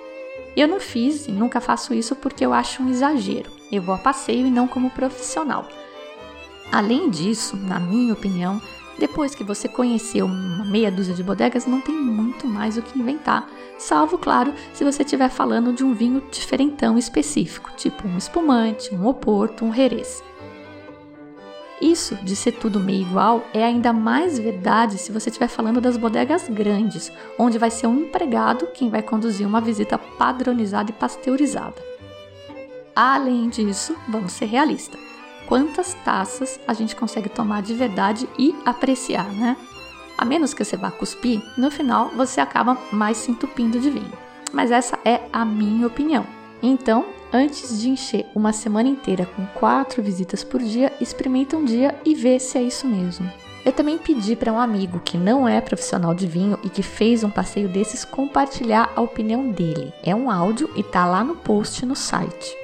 Eu 0.56 0.68
não 0.68 0.82
fiz 0.82 1.30
e 1.30 1.32
nunca 1.32 1.62
faço 1.62 1.94
isso 1.94 2.14
porque 2.16 2.46
eu 2.46 2.54
acho 2.54 2.84
um 2.84 2.90
exagero. 2.90 3.50
Eu 3.72 3.82
vou 3.82 3.96
a 3.96 3.98
passeio 3.98 4.46
e 4.46 4.52
não 4.52 4.68
como 4.68 4.90
profissional. 4.90 5.66
Além 6.72 7.10
disso, 7.10 7.56
na 7.56 7.80
minha 7.80 8.14
opinião, 8.14 8.62
Depois 8.98 9.34
que 9.34 9.44
você 9.44 9.68
conheceu 9.68 10.26
uma 10.26 10.64
meia 10.66 10.92
dúzia 10.92 11.16
de 11.16 11.24
bodegas, 11.24 11.66
não 11.66 11.82
tem 11.82 11.96
muito 11.96 12.48
mais 12.48 12.78
o 12.78 12.82
que 12.82 12.98
inventar, 12.98 13.50
salvo, 13.78 14.18
claro, 14.18 14.54
se 14.74 14.84
você 14.84 15.04
estiver 15.04 15.30
falando 15.30 15.74
de 15.74 15.84
um 15.84 15.94
vinho 15.94 16.24
diferentão 16.32 16.98
específico, 16.98 17.72
tipo 17.76 18.08
um 18.08 18.18
espumante, 18.18 18.94
um 18.94 19.08
oporto, 19.08 19.66
um 19.66 19.74
herês. 19.74 20.24
Isso 21.82 22.16
de 22.24 22.36
ser 22.36 22.54
tudo 22.54 22.80
meio 22.80 23.02
igual 23.02 23.44
é 23.54 23.64
ainda 23.64 23.92
mais 23.92 24.40
verdade 24.40 24.98
se 24.98 25.12
você 25.12 25.30
estiver 25.30 25.50
falando 25.50 25.82
das 25.82 25.98
bodegas 25.98 26.48
grandes, 26.48 27.12
onde 27.38 27.58
vai 27.58 27.72
ser 27.72 27.88
um 27.88 28.00
empregado 28.00 28.68
quem 28.68 28.90
vai 28.90 29.02
conduzir 29.02 29.46
uma 29.46 29.60
visita 29.60 29.98
padronizada 29.98 30.92
e 30.92 30.94
pasteurizada. 30.94 31.84
Além 32.96 33.50
disso, 33.50 33.98
vamos 34.08 34.32
ser 34.34 34.46
realistas 34.46 35.13
quantas 35.48 35.94
taças 36.06 36.60
a 36.68 36.74
gente 36.74 36.96
consegue 36.96 37.30
tomar 37.30 37.62
de 37.62 37.74
verdade 37.74 38.28
e 38.38 38.56
apreciar, 38.66 39.32
né? 39.32 39.58
A 40.18 40.26
menos 40.26 40.54
que 40.54 40.64
você 40.64 40.78
vá 40.78 40.92
cuspir, 40.92 41.42
no 41.58 41.72
final 41.72 42.10
você 42.10 42.40
acaba 42.40 42.78
mais 42.92 43.18
se 43.18 43.32
entupindo 43.32 43.80
de 43.80 43.90
vinho. 43.90 44.14
Mas 44.52 44.72
essa 44.72 44.98
é 45.04 45.22
a 45.34 45.44
minha 45.44 45.88
opinião. 45.88 46.26
Então, 46.62 47.06
antes 47.32 47.82
de 47.82 47.90
encher 47.90 48.26
uma 48.34 48.54
semana 48.54 48.88
inteira 48.88 49.26
com 49.26 49.46
quatro 49.48 50.02
visitas 50.02 50.44
por 50.44 50.62
dia, 50.62 50.94
experimenta 51.02 51.58
um 51.58 51.66
dia 51.66 51.96
e 52.06 52.14
vê 52.16 52.40
se 52.40 52.58
é 52.58 52.62
isso 52.62 52.88
mesmo. 52.88 53.30
Eu 53.66 53.72
também 53.72 53.98
pedi 53.98 54.36
para 54.36 54.52
um 54.52 54.60
amigo 54.60 55.00
que 55.00 55.18
não 55.18 55.48
é 55.48 55.60
profissional 55.62 56.14
de 56.14 56.28
vinho 56.28 56.60
e 56.64 56.70
que 56.70 56.84
fez 56.84 57.24
um 57.24 57.30
passeio 57.30 57.70
desses 57.70 58.04
compartilhar 58.04 58.92
a 58.96 59.02
opinião 59.02 59.50
dele. 59.50 59.94
É 60.04 60.14
um 60.14 60.30
áudio 60.30 60.70
e 60.76 60.84
tá 60.84 61.06
lá 61.06 61.24
no 61.24 61.36
post 61.36 61.86
no 61.86 61.96
site. 61.96 62.63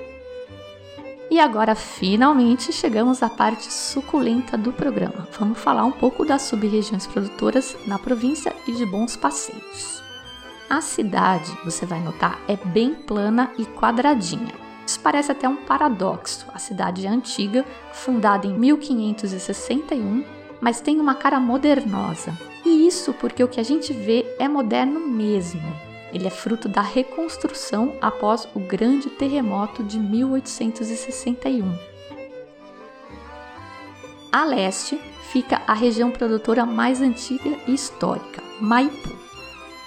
E 1.40 1.42
agora 1.42 1.74
finalmente 1.74 2.74
chegamos 2.74 3.24
à 3.24 3.30
parte 3.30 3.72
suculenta 3.72 4.58
do 4.58 4.74
programa. 4.74 5.26
Vamos 5.40 5.58
falar 5.58 5.86
um 5.86 5.92
pouco 5.92 6.26
das 6.26 6.42
sub-regiões 6.42 7.08
produtoras 7.08 7.78
na 7.88 7.98
província 7.98 8.54
e 8.68 8.74
de 8.74 8.86
bons 8.86 9.16
passeios. 9.16 10.04
A 10.70 10.82
cidade, 10.82 11.50
você 11.64 11.86
vai 11.86 12.02
notar, 12.02 12.42
é 12.46 12.58
bem 12.58 12.94
plana 12.94 13.54
e 13.58 13.64
quadradinha. 13.64 14.54
Isso 14.86 15.00
parece 15.00 15.32
até 15.32 15.48
um 15.48 15.56
paradoxo. 15.56 16.46
A 16.54 16.60
cidade 16.60 17.08
é 17.08 17.10
antiga, 17.10 17.64
fundada 17.94 18.46
em 18.46 18.60
1561, 18.60 20.26
mas 20.60 20.82
tem 20.82 21.00
uma 21.00 21.16
cara 21.16 21.40
modernosa. 21.40 22.38
E 22.66 22.86
isso 22.86 23.14
porque 23.14 23.42
o 23.42 23.48
que 23.48 23.62
a 23.62 23.64
gente 23.64 23.94
vê 23.94 24.26
é 24.38 24.50
moderno 24.50 25.00
mesmo. 25.00 25.89
Ele 26.12 26.28
é 26.28 26.32
fruto 26.32 26.68
da 26.68 26.82
reconstrução 26.82 27.96
após 28.02 28.48
o 28.56 28.60
grande 28.60 29.10
terremoto 29.10 29.84
de 29.84 30.00
1861. 30.00 31.78
A 34.32 34.46
leste 34.46 35.00
fica 35.32 35.62
a 35.66 35.74
região 35.74 36.12
produtora 36.12 36.66
mais 36.66 37.02
antiga 37.02 37.58
e 37.68 37.74
histórica, 37.74 38.44
Maipu. 38.60 39.18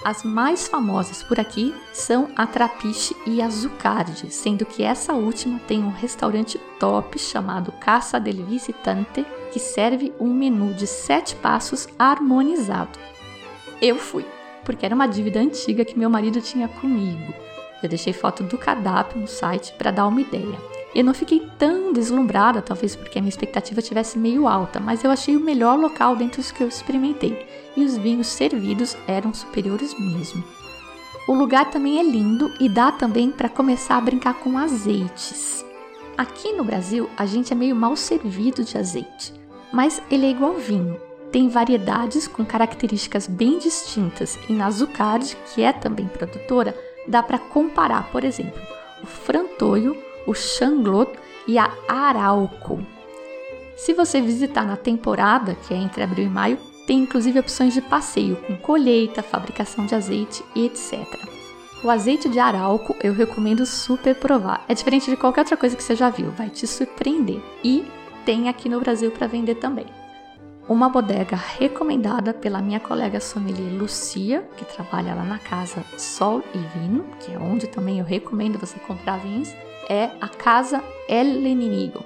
As 0.03 0.21
mais 0.21 0.67
famosas 0.67 1.23
por 1.23 1.39
aqui 1.39 1.73
são 1.93 2.29
a 2.35 2.45
Trapiche 2.45 3.15
e 3.25 3.41
a 3.41 3.47
Zucardi, 3.49 4.29
sendo 4.29 4.65
que 4.65 4.83
essa 4.83 5.13
última 5.13 5.59
tem 5.59 5.81
um 5.81 5.91
restaurante 5.91 6.59
top 6.77 7.17
chamado 7.17 7.71
Casa 7.71 8.19
del 8.19 8.45
Visitante, 8.45 9.25
que 9.53 9.59
serve 9.59 10.13
um 10.19 10.33
menu 10.33 10.73
de 10.73 10.85
sete 10.85 11.35
passos 11.37 11.87
harmonizado. 11.97 12.99
Eu 13.81 13.97
fui 13.97 14.25
porque 14.63 14.85
era 14.85 14.95
uma 14.95 15.07
dívida 15.07 15.39
antiga 15.39 15.85
que 15.85 15.97
meu 15.97 16.09
marido 16.09 16.41
tinha 16.41 16.67
comigo. 16.67 17.33
Eu 17.81 17.89
deixei 17.89 18.13
foto 18.13 18.43
do 18.43 18.57
cardápio 18.57 19.19
no 19.19 19.27
site 19.27 19.73
para 19.77 19.91
dar 19.91 20.07
uma 20.07 20.21
ideia. 20.21 20.57
Eu 20.95 21.03
não 21.03 21.13
fiquei 21.13 21.45
tão 21.57 21.91
deslumbrada, 21.91 22.61
talvez 22.61 22.95
porque 22.95 23.17
a 23.17 23.21
minha 23.21 23.29
expectativa 23.29 23.81
tivesse 23.81 24.17
meio 24.17 24.47
alta, 24.47 24.79
mas 24.79 25.03
eu 25.03 25.11
achei 25.11 25.35
o 25.35 25.43
melhor 25.43 25.77
local 25.77 26.15
dentre 26.15 26.39
os 26.39 26.51
que 26.51 26.61
eu 26.61 26.67
experimentei, 26.67 27.45
e 27.75 27.83
os 27.83 27.97
vinhos 27.97 28.27
servidos 28.27 28.95
eram 29.07 29.33
superiores 29.33 29.97
mesmo. 29.99 30.43
O 31.27 31.33
lugar 31.33 31.71
também 31.71 31.99
é 31.99 32.03
lindo 32.03 32.53
e 32.59 32.69
dá 32.69 32.91
também 32.91 33.31
para 33.31 33.49
começar 33.49 33.97
a 33.97 34.01
brincar 34.01 34.35
com 34.35 34.57
azeites. 34.57 35.65
Aqui 36.15 36.53
no 36.53 36.63
Brasil, 36.63 37.09
a 37.17 37.25
gente 37.25 37.51
é 37.51 37.55
meio 37.55 37.75
mal 37.75 37.95
servido 37.95 38.63
de 38.63 38.77
azeite, 38.77 39.33
mas 39.73 40.01
ele 40.11 40.27
é 40.27 40.29
igual 40.29 40.53
vinho 40.53 40.95
tem 41.33 41.49
variedades 41.49 42.27
com 42.27 42.45
características 42.45 43.25
bem 43.25 43.57
distintas 43.57 44.37
e 44.47 44.53
na 44.53 44.69
Zucard, 44.69 45.35
que 45.47 45.63
é 45.63 45.73
também 45.73 46.05
produtora, 46.05 46.77
dá 47.07 47.23
para 47.23 47.39
comparar, 47.39 48.11
por 48.11 48.23
exemplo, 48.23 48.61
o 49.01 49.07
Frantoio, 49.07 49.97
o 50.27 50.35
Changlot 50.35 51.11
e 51.47 51.57
a 51.57 51.73
Arauco. 51.87 52.85
Se 53.75 53.95
você 53.95 54.21
visitar 54.21 54.63
na 54.63 54.77
temporada, 54.77 55.55
que 55.55 55.73
é 55.73 55.77
entre 55.77 56.03
abril 56.03 56.27
e 56.27 56.29
maio, 56.29 56.59
tem 56.85 56.99
inclusive 56.99 57.39
opções 57.39 57.73
de 57.73 57.81
passeio 57.81 58.35
com 58.35 58.55
colheita, 58.55 59.23
fabricação 59.23 59.87
de 59.87 59.95
azeite 59.95 60.43
e 60.53 60.67
etc. 60.67 61.03
O 61.83 61.89
azeite 61.89 62.29
de 62.29 62.37
Arauco 62.37 62.95
eu 63.01 63.11
recomendo 63.11 63.65
super 63.65 64.13
provar. 64.13 64.63
É 64.69 64.75
diferente 64.75 65.09
de 65.09 65.17
qualquer 65.17 65.41
outra 65.41 65.57
coisa 65.57 65.75
que 65.75 65.81
você 65.81 65.95
já 65.95 66.11
viu, 66.11 66.29
vai 66.29 66.51
te 66.51 66.67
surpreender. 66.67 67.41
E 67.63 67.83
tem 68.23 68.49
aqui 68.49 68.69
no 68.69 68.79
Brasil 68.79 69.09
para 69.09 69.25
vender 69.25 69.55
também 69.55 70.02
uma 70.67 70.87
bodega 70.87 71.35
recomendada 71.35 72.33
pela 72.33 72.61
minha 72.61 72.79
colega 72.79 73.19
sommelier 73.19 73.73
Lucia, 73.73 74.47
que 74.55 74.63
trabalha 74.63 75.13
lá 75.13 75.23
na 75.23 75.37
casa 75.37 75.83
Sol 75.97 76.41
e 76.53 76.57
Vinho, 76.77 77.05
que 77.19 77.33
é 77.33 77.37
onde 77.37 77.67
também 77.67 77.99
eu 77.99 78.05
recomendo 78.05 78.57
você 78.57 78.79
comprar 78.79 79.17
vinhos, 79.17 79.53
é 79.89 80.11
a 80.21 80.29
Casa 80.29 80.81
El 81.09 81.41
Leninigo, 81.41 82.03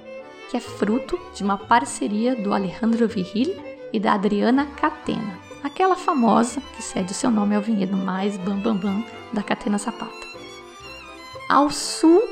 que 0.50 0.56
é 0.56 0.60
fruto 0.60 1.18
de 1.34 1.44
uma 1.44 1.56
parceria 1.56 2.34
do 2.34 2.52
Alejandro 2.52 3.06
Viril 3.06 3.54
e 3.92 4.00
da 4.00 4.14
Adriana 4.14 4.66
Catena, 4.66 5.38
aquela 5.62 5.94
famosa 5.94 6.60
que 6.76 6.82
cede 6.82 7.14
seu 7.14 7.30
nome 7.30 7.54
ao 7.54 7.62
vinhedo 7.62 7.96
mais 7.96 8.36
bambambam 8.36 8.74
bam, 8.74 9.00
bam 9.00 9.04
da 9.32 9.42
Catena 9.42 9.78
Zapata. 9.78 10.26
Ao 11.48 11.70
sul 11.70 12.22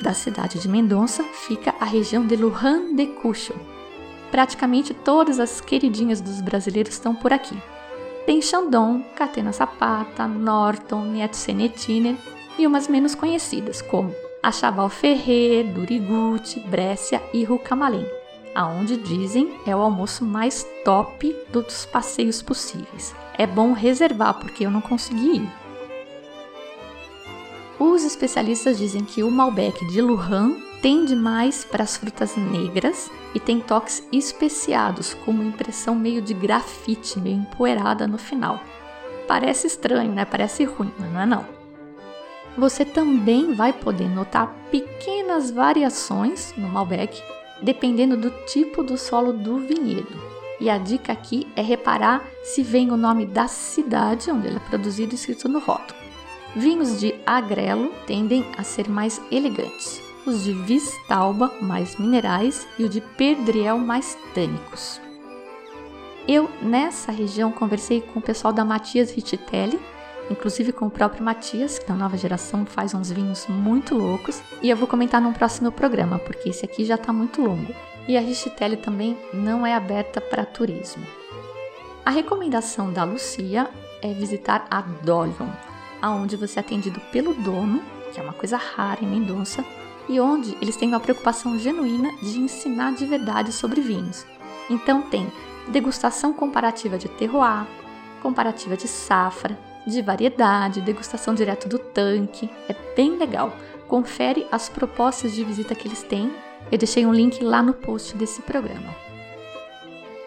da 0.00 0.12
cidade 0.12 0.58
de 0.58 0.68
Mendonça 0.68 1.22
fica 1.22 1.74
a 1.78 1.84
região 1.84 2.26
de 2.26 2.34
Lujan 2.36 2.94
de 2.94 3.06
Cucho, 3.06 3.54
praticamente 4.34 4.92
todas 4.92 5.38
as 5.38 5.60
queridinhas 5.60 6.20
dos 6.20 6.40
brasileiros 6.40 6.94
estão 6.94 7.14
por 7.14 7.32
aqui. 7.32 7.56
Tem 8.26 8.42
Chandon, 8.42 9.00
Catena 9.14 9.52
Zapata, 9.52 10.26
Norton, 10.26 11.04
Nietzenetiner 11.04 12.16
e 12.58 12.66
umas 12.66 12.88
menos 12.88 13.14
conhecidas, 13.14 13.80
como 13.80 14.12
a 14.42 14.50
Chaval 14.50 14.88
Ferrer, 14.88 15.64
Duriguti, 15.72 16.58
Brescia 16.58 17.22
e 17.32 17.44
Rucamalém, 17.44 18.04
aonde 18.56 18.96
dizem 18.96 19.54
é 19.64 19.76
o 19.76 19.78
almoço 19.78 20.24
mais 20.24 20.66
top 20.84 21.32
dos 21.52 21.86
passeios 21.86 22.42
possíveis. 22.42 23.14
É 23.38 23.46
bom 23.46 23.72
reservar 23.72 24.34
porque 24.40 24.66
eu 24.66 24.70
não 24.70 24.80
consegui 24.80 25.36
ir. 25.36 25.48
Os 27.78 28.02
especialistas 28.02 28.78
dizem 28.78 29.04
que 29.04 29.22
o 29.22 29.30
Malbec 29.30 29.86
de 29.92 30.02
Lujan 30.02 30.56
tende 30.84 31.16
mais 31.16 31.64
para 31.64 31.82
as 31.82 31.96
frutas 31.96 32.36
negras 32.36 33.10
e 33.34 33.40
tem 33.40 33.58
toques 33.58 34.06
especiados, 34.12 35.14
com 35.14 35.30
uma 35.30 35.42
impressão 35.42 35.94
meio 35.94 36.20
de 36.20 36.34
grafite, 36.34 37.18
meio 37.18 37.38
empoeirada 37.38 38.06
no 38.06 38.18
final. 38.18 38.60
Parece 39.26 39.66
estranho, 39.66 40.12
né? 40.12 40.26
Parece 40.26 40.62
ruim, 40.64 40.92
mas 40.98 41.10
não 41.10 41.20
é 41.22 41.24
não. 41.24 41.46
Você 42.58 42.84
também 42.84 43.54
vai 43.54 43.72
poder 43.72 44.10
notar 44.10 44.54
pequenas 44.70 45.50
variações 45.50 46.52
no 46.54 46.68
Malbec, 46.68 47.18
dependendo 47.62 48.14
do 48.14 48.28
tipo 48.44 48.82
do 48.82 48.98
solo 48.98 49.32
do 49.32 49.56
vinhedo. 49.60 50.20
E 50.60 50.68
a 50.68 50.76
dica 50.76 51.14
aqui 51.14 51.48
é 51.56 51.62
reparar 51.62 52.22
se 52.42 52.62
vem 52.62 52.90
o 52.90 52.96
nome 52.98 53.24
da 53.24 53.48
cidade 53.48 54.30
onde 54.30 54.48
ele 54.48 54.56
é 54.56 54.68
produzido 54.68 55.14
escrito 55.14 55.48
no 55.48 55.60
rótulo. 55.60 55.98
Vinhos 56.54 57.00
de 57.00 57.14
agrelo 57.24 57.90
tendem 58.06 58.44
a 58.58 58.62
ser 58.62 58.86
mais 58.86 59.18
elegantes 59.30 60.03
os 60.26 60.44
de 60.44 60.52
Vistalba 60.52 61.52
mais 61.60 61.96
minerais 61.96 62.66
e 62.78 62.84
o 62.84 62.88
de 62.88 63.00
Perdriel 63.00 63.78
mais 63.78 64.16
tânicos. 64.34 65.00
Eu, 66.26 66.50
nessa 66.62 67.12
região, 67.12 67.52
conversei 67.52 68.00
com 68.00 68.18
o 68.18 68.22
pessoal 68.22 68.52
da 68.52 68.64
Matias 68.64 69.10
Rittitelli, 69.10 69.78
inclusive 70.30 70.72
com 70.72 70.86
o 70.86 70.90
próprio 70.90 71.22
Matias, 71.22 71.78
que 71.78 71.86
da 71.86 71.94
nova 71.94 72.16
geração 72.16 72.64
faz 72.64 72.94
uns 72.94 73.10
vinhos 73.10 73.46
muito 73.46 73.94
loucos, 73.94 74.40
e 74.62 74.70
eu 74.70 74.76
vou 74.76 74.88
comentar 74.88 75.20
num 75.20 75.34
próximo 75.34 75.70
programa, 75.70 76.18
porque 76.18 76.48
esse 76.48 76.64
aqui 76.64 76.84
já 76.84 76.94
está 76.94 77.12
muito 77.12 77.42
longo. 77.42 77.74
E 78.08 78.16
a 78.16 78.20
Richtitelli 78.20 78.78
também 78.78 79.18
não 79.34 79.66
é 79.66 79.74
aberta 79.74 80.20
para 80.20 80.46
turismo. 80.46 81.06
A 82.04 82.10
recomendação 82.10 82.90
da 82.90 83.04
Lucia 83.04 83.68
é 84.00 84.12
visitar 84.12 84.66
a 84.70 84.80
Dolion, 84.80 85.48
aonde 86.00 86.36
você 86.36 86.58
é 86.58 86.60
atendido 86.60 87.00
pelo 87.12 87.34
dono, 87.34 87.82
que 88.12 88.20
é 88.20 88.22
uma 88.22 88.32
coisa 88.32 88.56
rara 88.56 89.02
em 89.02 89.06
Mendonça, 89.06 89.64
e 90.08 90.20
onde 90.20 90.56
eles 90.60 90.76
têm 90.76 90.88
uma 90.88 91.00
preocupação 91.00 91.58
genuína 91.58 92.12
de 92.22 92.38
ensinar 92.38 92.94
de 92.94 93.06
verdade 93.06 93.52
sobre 93.52 93.80
vinhos. 93.80 94.26
Então 94.68 95.02
tem 95.02 95.30
degustação 95.68 96.32
comparativa 96.32 96.98
de 96.98 97.08
terroir, 97.08 97.66
comparativa 98.22 98.76
de 98.76 98.88
safra, 98.88 99.58
de 99.86 100.00
variedade, 100.00 100.80
degustação 100.80 101.34
direto 101.34 101.68
do 101.68 101.78
tanque. 101.78 102.50
É 102.68 102.74
bem 102.96 103.16
legal. 103.18 103.54
Confere 103.86 104.46
as 104.50 104.68
propostas 104.68 105.32
de 105.32 105.44
visita 105.44 105.74
que 105.74 105.86
eles 105.86 106.02
têm. 106.02 106.32
Eu 106.72 106.78
deixei 106.78 107.04
um 107.04 107.12
link 107.12 107.42
lá 107.44 107.62
no 107.62 107.74
post 107.74 108.16
desse 108.16 108.40
programa. 108.42 108.94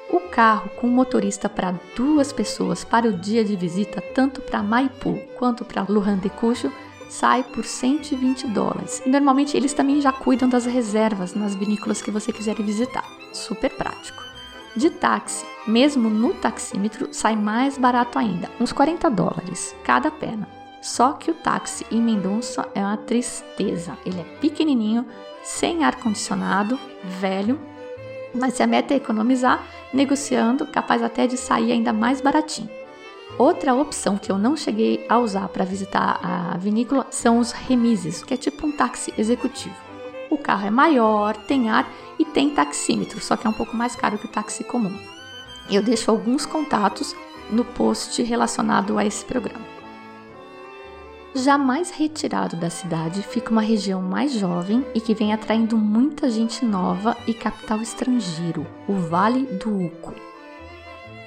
O 0.09 0.19
carro 0.19 0.69
com 0.77 0.87
motorista 0.87 1.49
para 1.49 1.73
duas 1.95 2.31
pessoas 2.31 2.83
para 2.83 3.07
o 3.07 3.13
dia 3.13 3.43
de 3.43 3.55
visita, 3.55 4.01
tanto 4.13 4.39
para 4.41 4.63
Maipu 4.63 5.19
quanto 5.37 5.65
para 5.65 5.85
Lujan 5.89 6.17
de 6.17 6.29
Cujo, 6.29 6.71
sai 7.09 7.43
por 7.43 7.65
120 7.65 8.47
dólares. 8.47 9.01
E 9.05 9.09
normalmente 9.09 9.55
eles 9.55 9.73
também 9.73 10.01
já 10.01 10.11
cuidam 10.11 10.49
das 10.49 10.65
reservas 10.65 11.33
nas 11.33 11.55
vinícolas 11.55 12.01
que 12.01 12.11
você 12.11 12.31
quiser 12.31 12.55
visitar. 12.55 13.05
Super 13.33 13.71
prático. 13.71 14.21
De 14.75 14.89
táxi, 14.89 15.45
mesmo 15.65 16.09
no 16.09 16.33
taxímetro, 16.35 17.09
sai 17.11 17.35
mais 17.35 17.77
barato 17.77 18.19
ainda, 18.19 18.49
uns 18.59 18.71
40 18.71 19.09
dólares 19.09 19.75
cada 19.83 20.11
pena. 20.11 20.47
Só 20.81 21.13
que 21.13 21.31
o 21.31 21.33
táxi 21.33 21.85
em 21.91 22.01
Mendonça 22.01 22.67
é 22.75 22.81
uma 22.81 22.95
tristeza. 22.97 23.97
Ele 24.05 24.21
é 24.21 24.23
pequenininho, 24.39 25.05
sem 25.43 25.83
ar 25.83 25.95
condicionado, 25.95 26.79
velho, 27.03 27.59
mas 28.33 28.53
se 28.53 28.63
a 28.63 28.67
meta 28.67 28.93
é 28.93 28.97
economizar, 28.97 29.63
negociando, 29.93 30.67
capaz 30.67 31.01
até 31.01 31.25
de 31.25 31.37
sair 31.37 31.71
ainda 31.71 31.91
mais 31.91 32.21
baratinho. 32.21 32.69
Outra 33.37 33.75
opção 33.75 34.17
que 34.17 34.31
eu 34.31 34.37
não 34.37 34.57
cheguei 34.57 35.05
a 35.07 35.19
usar 35.19 35.47
para 35.49 35.63
visitar 35.63 36.19
a 36.23 36.57
vinícola 36.57 37.05
são 37.11 37.37
os 37.37 37.51
remises, 37.51 38.23
que 38.23 38.33
é 38.33 38.37
tipo 38.37 38.65
um 38.65 38.71
táxi 38.71 39.13
executivo. 39.15 39.75
O 40.29 40.37
carro 40.37 40.65
é 40.65 40.71
maior, 40.71 41.37
tem 41.37 41.69
ar 41.69 41.87
e 42.17 42.25
tem 42.25 42.49
taxímetro, 42.49 43.21
só 43.21 43.37
que 43.37 43.45
é 43.45 43.49
um 43.49 43.53
pouco 43.53 43.77
mais 43.77 43.95
caro 43.95 44.17
que 44.17 44.25
o 44.25 44.31
táxi 44.31 44.63
comum. 44.63 44.97
Eu 45.69 45.83
deixo 45.83 46.09
alguns 46.09 46.47
contatos 46.47 47.15
no 47.51 47.63
post 47.63 48.21
relacionado 48.23 48.97
a 48.97 49.05
esse 49.05 49.23
programa. 49.23 49.65
Já 51.35 51.55
mais 51.55 51.91
retirado 51.91 52.55
da 52.55 52.71
cidade 52.71 53.21
fica 53.21 53.51
uma 53.51 53.61
região 53.61 54.01
mais 54.01 54.31
jovem 54.31 54.83
e 54.95 54.99
que 54.99 55.13
vem 55.13 55.31
atraindo 55.31 55.77
muita 55.77 56.31
gente 56.31 56.65
nova 56.65 57.15
e 57.27 57.33
capital 57.35 57.79
estrangeiro, 57.81 58.65
o 58.87 58.93
Vale 58.93 59.43
do 59.43 59.85
Uco. 59.85 60.15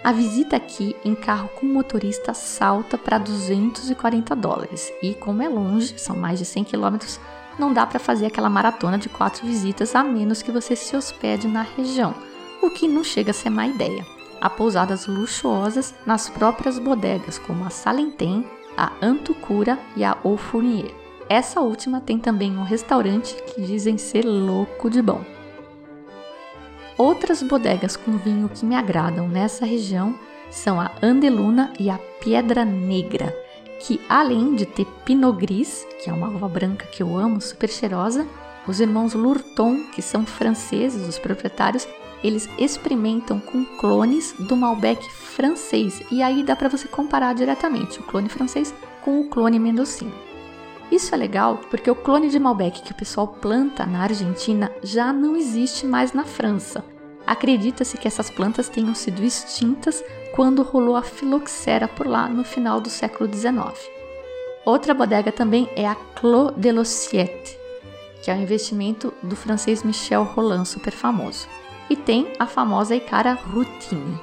A 0.03 0.13
visita 0.13 0.57
aqui 0.57 0.97
em 1.05 1.15
carro 1.15 1.51
com 1.57 1.67
motorista 1.67 2.33
salta 2.33 2.97
para 2.97 3.19
240 3.19 4.35
dólares 4.35 4.91
e, 5.03 5.13
como 5.13 5.43
é 5.43 5.49
longe, 5.49 5.99
são 5.99 6.17
mais 6.17 6.39
de 6.39 6.47
100 6.47 6.65
quilômetros, 6.65 7.21
não 7.59 7.71
dá 7.71 7.87
para 7.87 7.99
fazer 7.99 8.25
aquela 8.25 8.49
maratona 8.49 8.97
de 8.97 9.11
quatro 9.11 9.47
visitas 9.47 9.95
a 9.95 10.03
menos 10.03 10.41
que 10.41 10.51
você 10.51 10.75
se 10.75 10.97
hospede 10.97 11.47
na 11.47 11.61
região, 11.61 12.15
o 12.63 12.71
que 12.71 12.89
não 12.89 13.05
chega 13.05 13.31
a 13.31 13.35
ser 13.35 13.51
má 13.51 13.67
ideia. 13.67 14.07
Há 14.41 14.49
pousadas 14.49 15.07
luxuosas 15.07 15.95
nas 16.07 16.31
próprias 16.31 16.79
bodegas, 16.79 17.39
como 17.39 17.67
a 17.67 17.69
Salenten, 17.71 18.47
a 18.79 18.93
Antucura 19.03 19.79
e 19.95 20.03
a 20.03 20.17
Au 20.25 20.39
Fournier. 20.39 20.95
Essa 21.29 21.61
última 21.61 22.01
tem 22.01 22.19
também 22.19 22.57
um 22.57 22.65
restaurante 22.65 23.35
que 23.43 23.61
dizem 23.61 23.99
ser 23.99 24.25
louco 24.25 24.89
de 24.89 25.03
bom. 25.03 25.23
Outras 27.01 27.43
bodegas 27.43 27.97
com 27.97 28.19
vinho 28.19 28.47
que 28.47 28.67
me 28.67 28.75
agradam 28.75 29.27
nessa 29.27 29.65
região 29.65 30.15
são 30.51 30.79
a 30.79 30.91
Andeluna 31.03 31.73
e 31.81 31.89
a 31.89 31.97
Piedra 31.97 32.63
Negra, 32.63 33.35
que 33.79 33.99
além 34.07 34.55
de 34.55 34.67
ter 34.67 34.85
Pinot 35.03 35.35
Gris, 35.35 35.87
que 35.99 36.11
é 36.11 36.13
uma 36.13 36.29
uva 36.29 36.47
branca 36.47 36.85
que 36.89 37.03
eu 37.03 37.17
amo, 37.17 37.41
super 37.41 37.71
cheirosa, 37.71 38.27
os 38.69 38.81
irmãos 38.81 39.15
Lurton, 39.15 39.85
que 39.95 40.03
são 40.03 40.27
franceses, 40.27 41.09
os 41.09 41.19
proprietários, 41.19 41.89
eles 42.23 42.47
experimentam 42.59 43.41
com 43.41 43.65
clones 43.65 44.35
do 44.39 44.55
Malbec 44.55 45.03
francês 45.11 46.03
e 46.13 46.23
aí 46.23 46.43
dá 46.43 46.55
para 46.55 46.69
você 46.69 46.87
comparar 46.87 47.33
diretamente 47.35 47.99
o 47.99 48.03
clone 48.03 48.29
francês 48.29 48.75
com 49.01 49.23
o 49.23 49.29
clone 49.31 49.59
mendocino. 49.59 50.13
Isso 50.93 51.15
é 51.15 51.17
legal 51.17 51.61
porque 51.71 51.91
o 51.91 51.95
clone 51.95 52.29
de 52.29 52.39
Malbec 52.39 52.83
que 52.83 52.93
o 52.93 52.97
pessoal 52.97 53.27
planta 53.27 53.87
na 53.87 54.03
Argentina 54.03 54.71
já 54.83 55.15
não 55.15 55.35
existe 55.35 55.87
mais 55.87 56.13
na 56.13 56.25
França. 56.25 56.90
Acredita-se 57.27 57.97
que 57.97 58.09
essas 58.09 58.31
plantas 58.31 58.69
tenham 58.69 58.95
sido 58.95 59.23
extintas 59.23 60.03
quando 60.35 60.63
rolou 60.63 60.97
a 60.97 61.03
filoxera 61.03 61.87
por 61.87 62.07
lá 62.07 62.29
no 62.29 62.45
final 62.45 62.81
do 62.81 62.91
século 62.91 63.33
XIX. 63.33 63.79
Outra 64.65 64.95
bodega 64.95 65.33
também 65.33 65.69
é 65.77 65.87
a 65.87 65.95
Clos 65.95 66.53
de 66.57 66.73
l'Ossiette, 66.73 67.59
que 68.23 68.31
é 68.31 68.35
um 68.35 68.43
investimento 68.43 69.13
do 69.23 69.37
francês 69.37 69.83
Michel 69.83 70.25
Roland, 70.25 70.65
super 70.65 70.93
famoso. 70.93 71.49
E 71.89 71.97
tem 71.97 72.33
a 72.39 72.47
famosa 72.47 72.95
Icara 72.95 73.35
Routine. 73.35 74.19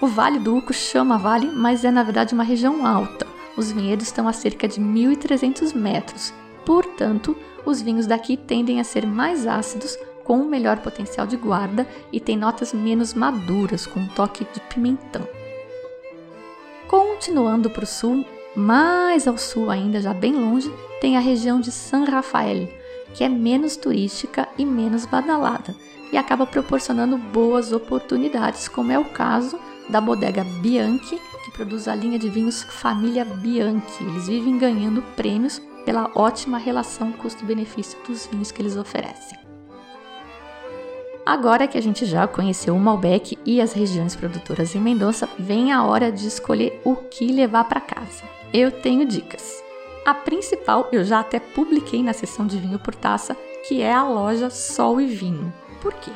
O 0.00 0.06
Vale 0.06 0.38
do 0.38 0.56
Uco 0.56 0.72
chama 0.72 1.16
vale, 1.16 1.46
mas 1.46 1.84
é 1.84 1.90
na 1.90 2.02
verdade 2.02 2.34
uma 2.34 2.42
região 2.42 2.84
alta 2.84 3.32
os 3.56 3.70
vinhedos 3.70 4.06
estão 4.06 4.26
a 4.26 4.32
cerca 4.32 4.66
de 4.66 4.80
1.300 4.80 5.74
metros, 5.74 6.32
portanto, 6.64 7.36
os 7.64 7.82
vinhos 7.82 8.06
daqui 8.06 8.36
tendem 8.36 8.80
a 8.80 8.84
ser 8.84 9.06
mais 9.06 9.46
ácidos, 9.46 9.96
com 10.24 10.38
um 10.38 10.48
melhor 10.48 10.78
potencial 10.78 11.26
de 11.26 11.36
guarda 11.36 11.86
e 12.12 12.20
têm 12.20 12.36
notas 12.36 12.72
menos 12.72 13.14
maduras, 13.14 13.86
com 13.86 14.00
um 14.00 14.08
toque 14.08 14.46
de 14.52 14.60
pimentão. 14.60 15.26
Continuando 16.88 17.70
para 17.70 17.84
o 17.84 17.86
sul, 17.86 18.24
mais 18.54 19.26
ao 19.26 19.38
sul 19.38 19.70
ainda, 19.70 20.00
já 20.00 20.12
bem 20.12 20.34
longe, 20.34 20.72
tem 21.00 21.16
a 21.16 21.20
região 21.20 21.60
de 21.60 21.72
San 21.72 22.04
Rafael, 22.04 22.68
que 23.14 23.24
é 23.24 23.28
menos 23.28 23.76
turística 23.76 24.48
e 24.58 24.64
menos 24.64 25.06
badalada, 25.06 25.74
e 26.12 26.16
acaba 26.16 26.46
proporcionando 26.46 27.16
boas 27.16 27.72
oportunidades, 27.72 28.68
como 28.68 28.92
é 28.92 28.98
o 28.98 29.06
caso 29.06 29.58
da 29.88 30.00
bodega 30.00 30.44
Bianchi, 30.60 31.18
que 31.44 31.50
produz 31.50 31.88
a 31.88 31.94
linha 31.94 32.18
de 32.18 32.28
vinhos 32.28 32.62
Família 32.62 33.24
Bianchi. 33.24 34.04
Eles 34.04 34.28
vivem 34.28 34.58
ganhando 34.58 35.02
prêmios 35.16 35.60
pela 35.84 36.10
ótima 36.14 36.58
relação 36.58 37.10
custo-benefício 37.12 37.98
dos 38.06 38.26
vinhos 38.26 38.52
que 38.52 38.62
eles 38.62 38.76
oferecem. 38.76 39.41
Agora 41.24 41.68
que 41.68 41.78
a 41.78 41.80
gente 41.80 42.04
já 42.04 42.26
conheceu 42.26 42.74
o 42.74 42.80
Malbec 42.80 43.38
e 43.46 43.60
as 43.60 43.72
regiões 43.72 44.16
produtoras 44.16 44.74
em 44.74 44.80
Mendoza, 44.80 45.28
vem 45.38 45.70
a 45.70 45.84
hora 45.84 46.10
de 46.10 46.26
escolher 46.26 46.80
o 46.84 46.96
que 46.96 47.26
levar 47.28 47.64
para 47.64 47.80
casa. 47.80 48.24
Eu 48.52 48.72
tenho 48.72 49.06
dicas. 49.06 49.62
A 50.04 50.12
principal 50.12 50.88
eu 50.90 51.04
já 51.04 51.20
até 51.20 51.38
publiquei 51.38 52.02
na 52.02 52.12
seção 52.12 52.44
de 52.44 52.58
vinho 52.58 52.78
por 52.78 52.92
taça, 52.92 53.36
que 53.68 53.80
é 53.80 53.92
a 53.92 54.02
loja 54.02 54.50
Sol 54.50 55.00
e 55.00 55.06
Vinho. 55.06 55.52
Por 55.80 55.94
quê? 55.94 56.10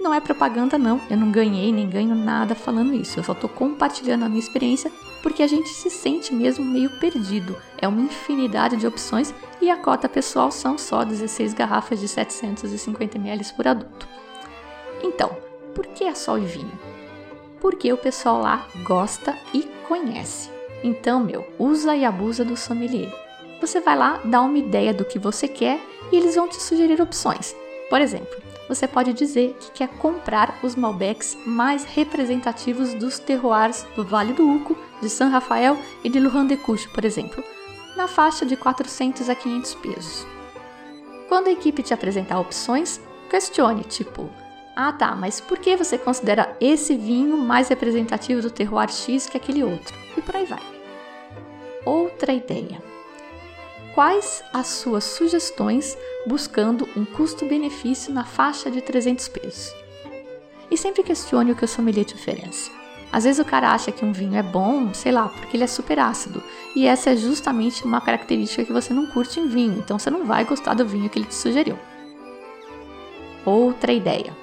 Não 0.00 0.14
é 0.14 0.20
propaganda, 0.20 0.78
não. 0.78 0.98
Eu 1.10 1.18
não 1.18 1.30
ganhei 1.30 1.70
nem 1.70 1.88
ganho 1.88 2.14
nada 2.14 2.54
falando 2.54 2.94
isso. 2.94 3.20
Eu 3.20 3.24
só 3.24 3.32
estou 3.32 3.50
compartilhando 3.50 4.24
a 4.24 4.28
minha 4.28 4.40
experiência 4.40 4.90
porque 5.22 5.42
a 5.42 5.46
gente 5.46 5.68
se 5.68 5.88
sente 5.88 6.34
mesmo 6.34 6.64
meio 6.64 6.90
perdido. 6.98 7.56
É 7.78 7.86
uma 7.86 8.00
infinidade 8.00 8.76
de 8.76 8.86
opções 8.86 9.32
e 9.60 9.70
a 9.70 9.76
cota 9.76 10.08
pessoal 10.08 10.50
são 10.50 10.76
só 10.76 11.04
16 11.04 11.54
garrafas 11.54 12.00
de 12.00 12.08
750 12.08 13.16
ml 13.16 13.44
por 13.54 13.68
adulto. 13.68 14.08
Então, 15.02 15.36
por 15.74 15.86
que 15.86 16.04
é 16.04 16.14
Sol 16.14 16.38
e 16.38 16.44
Vinho? 16.44 16.78
Porque 17.60 17.92
o 17.92 17.96
pessoal 17.96 18.40
lá 18.40 18.66
gosta 18.84 19.36
e 19.54 19.62
conhece. 19.88 20.50
Então, 20.82 21.20
meu, 21.20 21.46
usa 21.58 21.94
e 21.94 22.04
abusa 22.04 22.44
do 22.44 22.56
sommelier. 22.56 23.12
Você 23.60 23.80
vai 23.80 23.96
lá, 23.96 24.20
dá 24.24 24.40
uma 24.42 24.58
ideia 24.58 24.92
do 24.92 25.04
que 25.04 25.18
você 25.18 25.46
quer 25.46 25.80
e 26.10 26.16
eles 26.16 26.34
vão 26.34 26.48
te 26.48 26.60
sugerir 26.60 27.00
opções. 27.00 27.54
Por 27.88 28.00
exemplo, 28.00 28.42
você 28.74 28.88
pode 28.88 29.12
dizer 29.12 29.54
que 29.60 29.70
quer 29.72 29.88
comprar 29.98 30.58
os 30.62 30.74
Malbecs 30.74 31.36
mais 31.46 31.84
representativos 31.84 32.94
dos 32.94 33.18
terroirs 33.18 33.86
do 33.94 34.04
Vale 34.04 34.32
do 34.32 34.48
Uco, 34.48 34.76
de 35.00 35.10
San 35.10 35.28
Rafael 35.28 35.78
e 36.02 36.08
de 36.08 36.18
Lujan 36.18 36.46
de 36.46 36.56
Cucho, 36.56 36.90
por 36.90 37.04
exemplo, 37.04 37.44
na 37.96 38.08
faixa 38.08 38.46
de 38.46 38.56
400 38.56 39.28
a 39.28 39.34
500 39.34 39.74
pesos. 39.74 40.26
Quando 41.28 41.48
a 41.48 41.52
equipe 41.52 41.82
te 41.82 41.92
apresentar 41.92 42.40
opções, 42.40 43.00
questione, 43.28 43.84
tipo, 43.84 44.30
ah 44.74 44.92
tá, 44.92 45.14
mas 45.14 45.40
por 45.40 45.58
que 45.58 45.76
você 45.76 45.98
considera 45.98 46.56
esse 46.58 46.96
vinho 46.96 47.36
mais 47.36 47.68
representativo 47.68 48.40
do 48.40 48.50
terroir 48.50 48.90
X 48.90 49.26
que 49.26 49.36
aquele 49.36 49.62
outro? 49.62 49.94
E 50.16 50.22
por 50.22 50.34
aí 50.34 50.46
vai. 50.46 50.62
Outra 51.84 52.32
ideia 52.32 52.91
quais 53.94 54.42
as 54.52 54.66
suas 54.66 55.04
sugestões 55.04 55.96
buscando 56.26 56.88
um 56.96 57.04
custo-benefício 57.04 58.12
na 58.12 58.24
faixa 58.24 58.70
de 58.70 58.80
300 58.80 59.28
pesos. 59.28 59.74
E 60.70 60.76
sempre 60.76 61.02
questione 61.02 61.52
o 61.52 61.56
que 61.56 61.64
o 61.64 61.68
sommelier 61.68 62.04
te 62.04 62.14
oferece. 62.14 62.70
Às 63.12 63.24
vezes 63.24 63.38
o 63.38 63.44
cara 63.44 63.72
acha 63.72 63.92
que 63.92 64.04
um 64.04 64.12
vinho 64.12 64.36
é 64.36 64.42
bom, 64.42 64.94
sei 64.94 65.12
lá, 65.12 65.28
porque 65.28 65.56
ele 65.56 65.64
é 65.64 65.66
super 65.66 65.98
ácido, 65.98 66.42
e 66.74 66.86
essa 66.86 67.10
é 67.10 67.16
justamente 67.16 67.84
uma 67.84 68.00
característica 68.00 68.64
que 68.64 68.72
você 68.72 68.94
não 68.94 69.06
curte 69.06 69.38
em 69.38 69.48
vinho, 69.48 69.78
então 69.78 69.98
você 69.98 70.08
não 70.08 70.24
vai 70.24 70.44
gostar 70.46 70.72
do 70.72 70.86
vinho 70.86 71.10
que 71.10 71.18
ele 71.18 71.26
te 71.26 71.34
sugeriu. 71.34 71.78
Outra 73.44 73.92
ideia: 73.92 74.34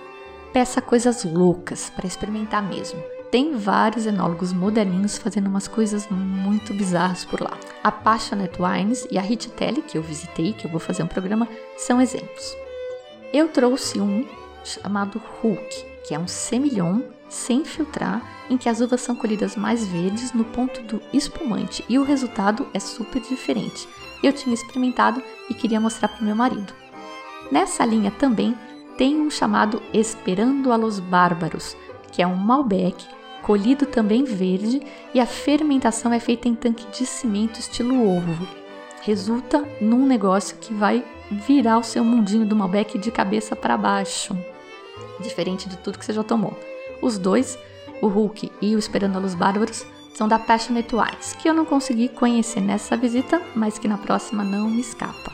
peça 0.54 0.84
coisas 0.84 1.24
loucas 1.24 1.90
para 1.90 2.06
experimentar 2.06 2.62
mesmo. 2.62 3.02
Tem 3.32 3.56
vários 3.56 4.08
enólogos 4.08 4.52
moderninhos 4.52 5.20
fazendo 5.20 5.48
umas 5.48 5.68
coisas 5.68 6.08
muito 6.10 6.74
bizarras 6.74 7.24
por 7.26 7.42
lá. 7.42 7.56
A 7.84 7.92
Passionate 7.92 8.60
Wines 8.60 9.08
e 9.12 9.20
a 9.20 9.22
Rittitelli, 9.22 9.84
que 9.84 9.98
eu 9.98 10.02
visitei, 10.02 10.54
que 10.54 10.66
eu 10.66 10.72
vou 10.72 10.80
fazer 10.80 11.04
um 11.04 11.08
programa, 11.08 11.48
são 11.78 12.02
exemplos. 12.02 12.56
Eu 13.32 13.48
trouxe 13.48 14.02
um 14.02 14.26
chamado 14.64 15.22
Hulk, 15.42 15.86
que 16.08 16.16
é 16.16 16.20
um 16.20 16.28
semillon 16.28 17.02
sem 17.30 17.64
filtrar, 17.64 18.24
em 18.50 18.58
que 18.58 18.68
as 18.68 18.82
uvas 18.82 19.02
são 19.02 19.16
colhidas 19.16 19.56
mais 19.56 19.86
verdes 19.86 20.34
no 20.34 20.44
ponto 20.44 20.82
do 20.82 21.00
espumante 21.14 21.86
e 21.88 22.00
o 22.00 22.04
resultado 22.04 22.68
é 22.74 22.80
super 22.80 23.22
diferente. 23.22 23.88
Eu 24.24 24.34
tinha 24.34 24.56
experimentado 24.56 25.22
e 25.48 25.54
queria 25.54 25.80
mostrar 25.80 26.08
para 26.08 26.26
meu 26.26 26.36
marido. 26.36 26.74
Nessa 27.52 27.86
linha 27.86 28.10
também 28.10 28.58
tem 28.98 29.22
um 29.22 29.30
chamado 29.30 29.84
Esperando 29.94 30.72
a 30.72 30.76
los 30.76 31.00
Bárbaros, 31.00 31.78
que 32.12 32.24
é 32.24 32.28
um 32.28 32.36
Malbec 32.36 33.19
colhido 33.42 33.86
também 33.86 34.24
verde 34.24 34.82
e 35.14 35.20
a 35.20 35.26
fermentação 35.26 36.14
é 36.14 36.20
feita 36.20 36.48
em 36.48 36.56
tanque 36.56 36.86
de 36.92 37.06
cimento 37.06 37.60
estilo 37.60 38.08
ovo. 38.08 38.48
Resulta 39.02 39.66
num 39.80 40.06
negócio 40.06 40.58
que 40.58 40.74
vai 40.74 41.04
virar 41.32 41.78
o 41.78 41.84
seu 41.84 42.04
mundinho 42.04 42.46
do 42.46 42.56
Malbec 42.56 42.98
de 42.98 43.12
cabeça 43.12 43.56
para 43.56 43.78
baixo, 43.78 44.38
diferente 45.20 45.70
de 45.70 45.78
tudo 45.78 45.98
que 45.98 46.06
você 46.06 46.14
já 46.14 46.24
tomou. 46.24 46.58
Os 47.02 47.18
dois, 47.18 47.58
o 48.02 48.08
Hulk 48.08 48.52
e 48.62 48.76
o 48.76 48.80
Esperando 48.80 49.18
a 49.18 49.22
Bárbaros, 49.36 49.86
são 50.14 50.28
da 50.28 50.38
Passionate 50.38 50.94
Wines, 50.94 51.34
que 51.34 51.48
eu 51.48 51.54
não 51.54 51.64
consegui 51.64 52.10
conhecer 52.10 52.60
nessa 52.60 52.98
visita, 52.98 53.42
mas 53.56 53.78
que 53.78 53.88
na 53.88 53.98
próxima 53.98 54.44
não 54.44 54.70
me 54.70 54.82
escapa. 54.82 55.32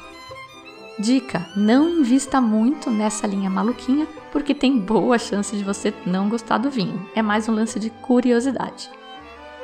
Dica: 0.99 1.45
não 1.55 1.89
invista 1.89 2.39
muito 2.39 2.91
nessa 2.91 3.25
linha 3.25 3.49
maluquinha, 3.49 4.07
porque 4.35 4.53
tem 4.53 4.77
boa 4.77 5.17
chance 5.17 5.55
de 5.55 5.63
você 5.63 5.93
não 6.05 6.27
gostar 6.27 6.57
do 6.57 6.69
vinho. 6.69 7.09
É 7.15 7.21
mais 7.21 7.47
um 7.47 7.53
lance 7.53 7.79
de 7.79 7.89
curiosidade. 7.89 8.89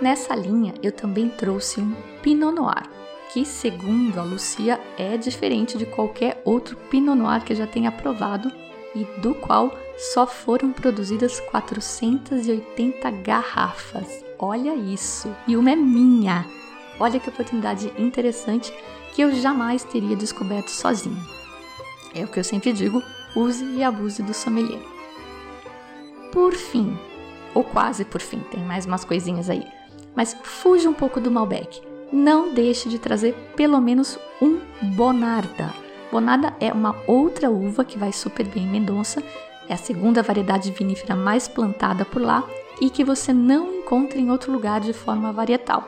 Nessa 0.01 0.33
linha, 0.33 0.73
eu 0.81 0.93
também 0.93 1.27
trouxe 1.27 1.81
um 1.81 1.93
Pinot 2.23 2.55
Noir, 2.55 2.89
que, 3.33 3.43
segundo 3.43 4.17
a 4.17 4.23
Lucia, 4.23 4.79
é 4.97 5.17
diferente 5.17 5.77
de 5.77 5.85
qualquer 5.85 6.41
outro 6.45 6.77
Pinot 6.89 7.17
Noir 7.17 7.43
que 7.43 7.51
eu 7.51 7.57
já 7.57 7.67
tenha 7.67 7.91
provado 7.91 8.49
e 8.95 9.03
do 9.19 9.35
qual 9.35 9.77
só 9.97 10.25
foram 10.25 10.71
produzidas 10.71 11.41
480 11.41 13.11
garrafas. 13.11 14.23
Olha 14.39 14.73
isso! 14.73 15.35
E 15.49 15.57
uma 15.57 15.71
é 15.71 15.75
minha! 15.75 16.45
Olha 16.97 17.19
que 17.19 17.27
oportunidade 17.27 17.91
interessante 17.97 18.73
que 19.11 19.21
eu 19.21 19.35
jamais 19.35 19.83
teria 19.83 20.15
descoberto 20.15 20.69
sozinha. 20.69 21.21
É 22.15 22.23
o 22.23 22.27
que 22.29 22.39
eu 22.39 22.43
sempre 22.45 22.71
digo: 22.71 23.03
use 23.35 23.63
e 23.63 23.83
abuse 23.83 24.21
do 24.21 24.33
sommelier. 24.33 24.81
Por 26.31 26.53
fim, 26.53 26.97
ou 27.53 27.63
quase 27.63 28.05
por 28.05 28.21
fim, 28.21 28.39
tem 28.51 28.63
mais 28.63 28.85
umas 28.85 29.03
coisinhas 29.03 29.49
aí, 29.49 29.65
mas 30.15 30.35
fuja 30.43 30.89
um 30.89 30.93
pouco 30.93 31.19
do 31.19 31.31
Malbec. 31.31 31.81
Não 32.11 32.53
deixe 32.53 32.89
de 32.89 32.99
trazer 32.99 33.33
pelo 33.55 33.79
menos 33.79 34.19
um 34.41 34.59
Bonarda. 34.95 35.73
Bonarda 36.11 36.53
é 36.59 36.73
uma 36.73 36.95
outra 37.07 37.49
uva 37.49 37.85
que 37.85 37.97
vai 37.97 38.11
super 38.11 38.45
bem 38.45 38.63
em 38.63 38.69
Mendonça, 38.69 39.23
é 39.69 39.73
a 39.73 39.77
segunda 39.77 40.21
variedade 40.21 40.71
vinífera 40.71 41.15
mais 41.15 41.47
plantada 41.47 42.03
por 42.03 42.21
lá 42.21 42.43
e 42.81 42.89
que 42.89 43.03
você 43.03 43.31
não 43.31 43.73
encontra 43.75 44.19
em 44.19 44.29
outro 44.29 44.51
lugar 44.51 44.81
de 44.81 44.91
forma 44.91 45.31
varietal 45.31 45.87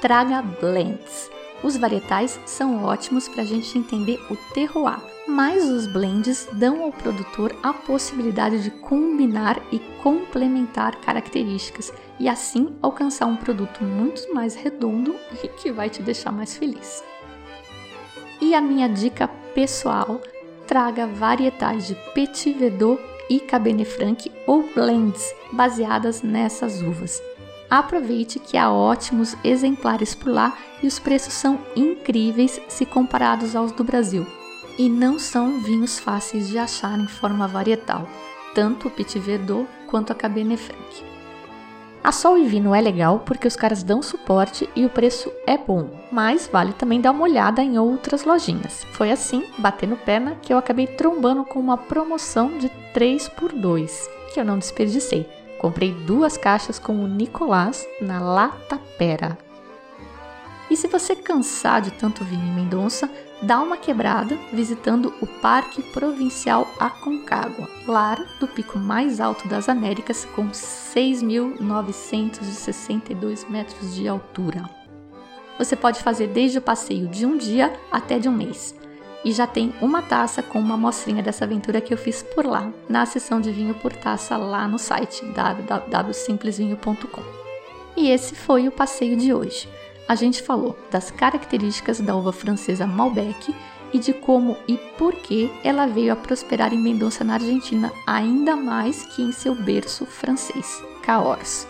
traga 0.00 0.40
blends. 0.40 1.30
Os 1.62 1.76
varietais 1.76 2.40
são 2.46 2.84
ótimos 2.84 3.28
para 3.28 3.42
a 3.42 3.46
gente 3.46 3.76
entender 3.76 4.18
o 4.30 4.36
terroir, 4.54 4.98
mas 5.28 5.68
os 5.68 5.86
blends 5.86 6.48
dão 6.52 6.82
ao 6.82 6.90
produtor 6.90 7.54
a 7.62 7.72
possibilidade 7.72 8.62
de 8.62 8.70
combinar 8.70 9.60
e 9.70 9.78
complementar 10.02 10.96
características 11.00 11.92
e 12.18 12.28
assim 12.28 12.74
alcançar 12.80 13.26
um 13.26 13.36
produto 13.36 13.84
muito 13.84 14.32
mais 14.34 14.54
redondo 14.54 15.14
e 15.44 15.48
que 15.48 15.70
vai 15.70 15.90
te 15.90 16.02
deixar 16.02 16.32
mais 16.32 16.56
feliz. 16.56 17.04
E 18.40 18.54
a 18.54 18.60
minha 18.60 18.88
dica 18.88 19.28
pessoal: 19.54 20.20
traga 20.66 21.06
varietais 21.06 21.86
de 21.86 21.94
Petit 22.14 22.54
Verdot 22.54 23.00
e 23.28 23.38
Cabernet 23.38 23.88
Franc 23.88 24.32
ou 24.46 24.62
blends 24.74 25.34
baseadas 25.52 26.22
nessas 26.22 26.80
uvas. 26.80 27.29
Aproveite 27.70 28.40
que 28.40 28.56
há 28.56 28.68
ótimos 28.72 29.36
exemplares 29.44 30.12
por 30.12 30.28
lá 30.28 30.58
e 30.82 30.88
os 30.88 30.98
preços 30.98 31.32
são 31.32 31.60
incríveis 31.76 32.60
se 32.66 32.84
comparados 32.84 33.54
aos 33.54 33.70
do 33.70 33.84
Brasil. 33.84 34.26
E 34.76 34.88
não 34.88 35.20
são 35.20 35.60
vinhos 35.60 35.98
fáceis 35.98 36.48
de 36.48 36.58
achar 36.58 36.98
em 36.98 37.06
forma 37.06 37.46
varietal, 37.46 38.08
tanto 38.54 38.88
o 38.88 38.90
Petit 38.90 39.20
Verdot 39.20 39.68
quanto 39.86 40.10
a 40.10 40.16
Cabernet 40.16 40.60
Franc. 40.60 41.10
A 42.02 42.12
Sol 42.12 42.38
e 42.38 42.46
Vino 42.46 42.74
é 42.74 42.80
legal 42.80 43.20
porque 43.20 43.46
os 43.46 43.54
caras 43.54 43.82
dão 43.82 44.02
suporte 44.02 44.68
e 44.74 44.86
o 44.86 44.90
preço 44.90 45.30
é 45.46 45.58
bom, 45.58 45.90
mas 46.10 46.48
vale 46.50 46.72
também 46.72 46.98
dar 46.98 47.10
uma 47.10 47.24
olhada 47.24 47.62
em 47.62 47.78
outras 47.78 48.24
lojinhas. 48.24 48.84
Foi 48.92 49.12
assim, 49.12 49.44
batendo 49.58 49.96
perna, 49.96 50.34
que 50.40 50.52
eu 50.52 50.56
acabei 50.56 50.86
trombando 50.86 51.44
com 51.44 51.60
uma 51.60 51.76
promoção 51.76 52.56
de 52.56 52.70
3 52.94 53.28
por 53.28 53.52
2, 53.52 54.08
que 54.32 54.40
eu 54.40 54.44
não 54.46 54.58
desperdicei. 54.58 55.28
Comprei 55.60 55.92
duas 55.92 56.36
caixas 56.38 56.78
com 56.78 57.04
o 57.04 57.06
Nicolás 57.06 57.86
na 58.00 58.18
Lata 58.18 58.80
Pera. 58.96 59.36
E 60.70 60.76
se 60.76 60.88
você 60.88 61.14
cansar 61.14 61.82
de 61.82 61.90
tanto 61.90 62.24
vinho 62.24 62.46
em 62.46 62.54
Mendonça, 62.54 63.10
dá 63.42 63.60
uma 63.60 63.76
quebrada 63.76 64.38
visitando 64.54 65.12
o 65.20 65.26
Parque 65.26 65.82
Provincial 65.82 66.66
Aconcagua, 66.80 67.68
lar 67.86 68.18
do 68.40 68.48
pico 68.48 68.78
mais 68.78 69.20
alto 69.20 69.46
das 69.48 69.68
Américas, 69.68 70.24
com 70.34 70.48
6.962 70.48 73.46
metros 73.50 73.94
de 73.94 74.08
altura. 74.08 74.64
Você 75.58 75.76
pode 75.76 76.02
fazer 76.02 76.28
desde 76.28 76.56
o 76.56 76.62
passeio 76.62 77.06
de 77.06 77.26
um 77.26 77.36
dia 77.36 77.70
até 77.92 78.18
de 78.18 78.30
um 78.30 78.32
mês 78.32 78.79
e 79.24 79.32
já 79.32 79.46
tem 79.46 79.72
uma 79.80 80.02
taça 80.02 80.42
com 80.42 80.58
uma 80.58 80.74
amostrinha 80.74 81.22
dessa 81.22 81.44
aventura 81.44 81.80
que 81.80 81.92
eu 81.92 81.98
fiz 81.98 82.22
por 82.22 82.44
lá, 82.46 82.70
na 82.88 83.04
seção 83.06 83.40
de 83.40 83.50
vinho 83.50 83.74
por 83.74 83.92
taça 83.92 84.36
lá 84.36 84.66
no 84.66 84.78
site 84.78 85.24
www.simplesvinho.com. 85.26 87.22
E 87.96 88.10
esse 88.10 88.34
foi 88.34 88.66
o 88.66 88.72
passeio 88.72 89.16
de 89.16 89.32
hoje. 89.34 89.68
A 90.08 90.14
gente 90.14 90.42
falou 90.42 90.76
das 90.90 91.10
características 91.10 92.00
da 92.00 92.16
uva 92.16 92.32
francesa 92.32 92.86
Malbec 92.86 93.54
e 93.92 93.98
de 93.98 94.12
como 94.12 94.56
e 94.66 94.76
por 94.96 95.14
que 95.16 95.50
ela 95.62 95.86
veio 95.86 96.12
a 96.12 96.16
prosperar 96.16 96.72
em 96.72 96.82
Mendonça, 96.82 97.22
na 97.24 97.34
Argentina, 97.34 97.92
ainda 98.06 98.56
mais 98.56 99.04
que 99.04 99.22
em 99.22 99.32
seu 99.32 99.54
berço 99.54 100.06
francês, 100.06 100.82
Cahors. 101.02 101.66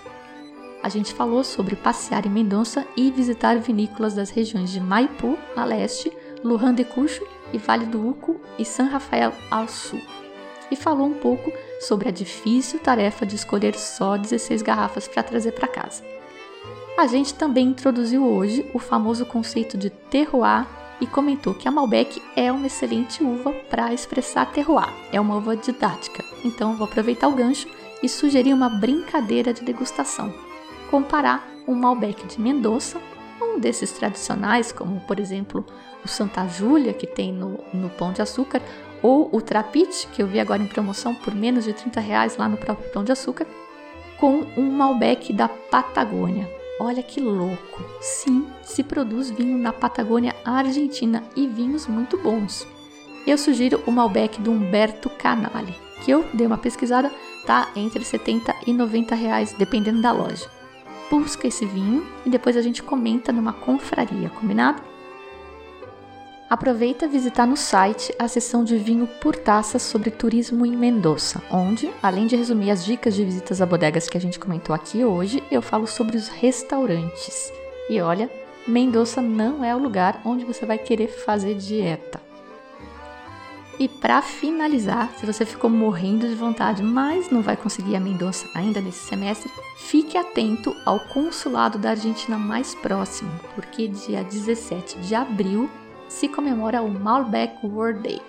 A 0.83 0.89
gente 0.89 1.13
falou 1.13 1.45
sobre 1.45 1.77
passear 1.77 2.25
em 2.25 2.31
Mendonça 2.31 2.87
e 2.97 3.11
visitar 3.11 3.59
vinícolas 3.59 4.15
das 4.15 4.31
regiões 4.31 4.71
de 4.71 4.81
Maipu, 4.81 5.39
a 5.55 5.65
leste, 5.65 6.11
Lujan 6.43 6.75
de 6.75 6.85
Cucho 6.85 7.27
e 7.53 7.59
Vale 7.59 7.87
do 7.87 8.09
Uco 8.09 8.41
e 8.59 8.65
San 8.65 8.85
Rafael 8.85 9.33
ao 9.51 9.69
sul. 9.69 10.01
E 10.71 10.77
falou 10.77 11.07
um 11.07 11.15
pouco 11.15 11.53
sobre 11.81 12.09
a 12.09 12.13
difícil 12.13 12.79
tarefa 12.79 13.27
de 13.27 13.35
escolher 13.35 13.77
só 13.77 14.17
16 14.17 14.63
garrafas 14.63 15.09
para 15.09 15.23
trazer 15.23 15.53
para 15.53 15.67
casa. 15.67 16.05
A 16.97 17.07
gente 17.07 17.35
também 17.35 17.69
introduziu 17.69 18.25
hoje 18.25 18.71
o 18.75 18.79
famoso 18.79 19.25
conceito 19.25 19.79
de 19.79 19.89
terroir 19.89 20.67
e 21.01 21.07
comentou 21.07 21.55
que 21.55 21.67
a 21.67 21.71
Malbec 21.71 22.23
é 22.37 22.53
uma 22.53 22.67
excelente 22.67 23.25
uva 23.25 23.53
para 23.71 23.93
expressar 23.95 24.53
terroir. 24.53 24.93
É 25.11 25.21
uma 25.21 25.37
uva 25.37 25.57
didática. 25.57 26.23
Então 26.45 26.77
vou 26.77 26.87
aproveitar 26.87 27.29
o 27.29 27.35
gancho 27.35 27.67
e 28.03 28.09
sugerir 28.09 28.53
uma 28.53 28.69
brincadeira 28.69 29.53
de 29.53 29.65
degustação. 29.65 30.33
Comparar 30.91 31.49
um 31.67 31.75
Malbec 31.75 32.27
de 32.27 32.41
Mendoza, 32.41 33.01
um 33.41 33.59
desses 33.59 33.93
tradicionais, 33.93 34.73
como 34.73 35.01
por 35.01 35.19
exemplo 35.19 35.65
o 36.05 36.09
Santa 36.09 36.47
Júlia, 36.47 36.93
que 36.93 37.07
tem 37.07 37.33
no, 37.33 37.59
no 37.73 37.91
Pão 37.91 38.13
de 38.13 38.23
Açúcar, 38.23 38.63
ou 39.03 39.29
o 39.33 39.41
Trapite, 39.41 40.07
que 40.09 40.23
eu 40.23 40.27
vi 40.27 40.41
agora 40.41 40.63
em 40.63 40.67
promoção 40.67 41.15
por 41.15 41.35
menos 41.35 41.65
de 41.65 41.73
30 41.73 42.01
reais 42.01 42.37
lá 42.37 42.49
no 42.49 42.57
próprio 42.57 42.91
Pão 42.91 43.05
de 43.05 43.13
Açúcar, 43.13 43.47
com 44.19 44.45
um 44.57 44.71
Malbec 44.71 45.33
da 45.33 45.49
Patagônia. 45.49 46.49
Olha 46.79 47.03
que 47.03 47.21
louco! 47.21 47.85
Sim, 48.01 48.47
se 48.63 48.83
produz 48.83 49.31
vinho 49.31 49.59
na 49.59 49.73
Patagônia 49.73 50.35
Argentina 50.45 51.23
e 51.37 51.47
vinhos 51.47 51.87
muito 51.87 52.19
bons. 52.19 52.67
Eu 53.27 53.37
sugiro 53.37 53.83
o 53.87 53.93
Malbec 53.93 54.41
do 54.41 54.51
Humberto 54.51 55.11
Canali, 55.11 55.75
que 56.03 56.11
eu 56.11 56.25
dei 56.33 56.47
uma 56.47 56.57
pesquisada, 56.59 57.11
tá 57.47 57.71
entre 57.77 58.05
70 58.05 58.55
e 58.67 58.73
90 58.73 59.15
reais, 59.15 59.53
dependendo 59.53 60.01
da 60.01 60.13
loja. 60.13 60.60
Busca 61.11 61.49
esse 61.49 61.67
vinho 61.67 62.07
e 62.25 62.31
depois 62.31 62.57
a 62.57 62.63
gente 62.63 62.83
comenta 62.83 63.33
numa 63.33 63.53
confraria, 63.53 64.31
combinado? 64.31 64.81
Aproveita 66.49 67.09
visitar 67.09 67.47
no 67.47 67.57
site 67.57 68.15
a 68.19 68.27
seção 68.27 68.65
de 68.65 68.77
vinho 68.77 69.09
por 69.21 69.37
taça 69.37 69.79
sobre 69.79 70.11
turismo 70.11 70.65
em 70.65 70.77
Mendoza, 70.77 71.43
onde, 71.51 71.91
além 72.03 72.27
de 72.27 72.37
resumir 72.37 72.71
as 72.71 72.85
dicas 72.85 73.15
de 73.15 73.25
visitas 73.25 73.61
a 73.61 73.67
bodegas 73.67 74.09
que 74.09 74.17
a 74.17 74.21
gente 74.21 74.39
comentou 74.39 74.75
aqui 74.75 75.05
hoje, 75.05 75.43
eu 75.51 75.61
falo 75.63 75.87
sobre 75.87 76.17
os 76.17 76.29
restaurantes. 76.29 77.53
E 77.89 78.01
olha, 78.01 78.31
Mendoza 78.67 79.21
não 79.21 79.65
é 79.65 79.75
o 79.75 79.79
lugar 79.79 80.21
onde 80.25 80.45
você 80.45 80.65
vai 80.67 80.79
querer 80.79 81.09
fazer 81.09 81.55
dieta. 81.55 82.30
E 83.81 83.89
para 83.89 84.21
finalizar, 84.21 85.11
se 85.17 85.25
você 85.25 85.47
ficou 85.47 85.71
morrendo 85.71 86.29
de 86.29 86.35
vontade, 86.35 86.83
mas 86.83 87.31
não 87.31 87.41
vai 87.41 87.57
conseguir 87.57 87.97
a 87.97 88.01
Mendoza 88.01 88.47
ainda 88.55 88.79
nesse 88.79 89.07
semestre, 89.07 89.51
fique 89.75 90.19
atento 90.19 90.77
ao 90.85 91.01
consulado 91.01 91.79
da 91.79 91.93
Argentina 91.93 92.37
mais 92.37 92.75
próximo, 92.75 93.31
porque 93.55 93.89
dia 93.89 94.23
17 94.23 94.99
de 94.99 95.15
abril 95.15 95.71
se 96.11 96.29
comemora 96.29 96.83
o 96.83 96.91
Malbec 96.91 97.55
World 97.65 98.01
Day, 98.01 98.21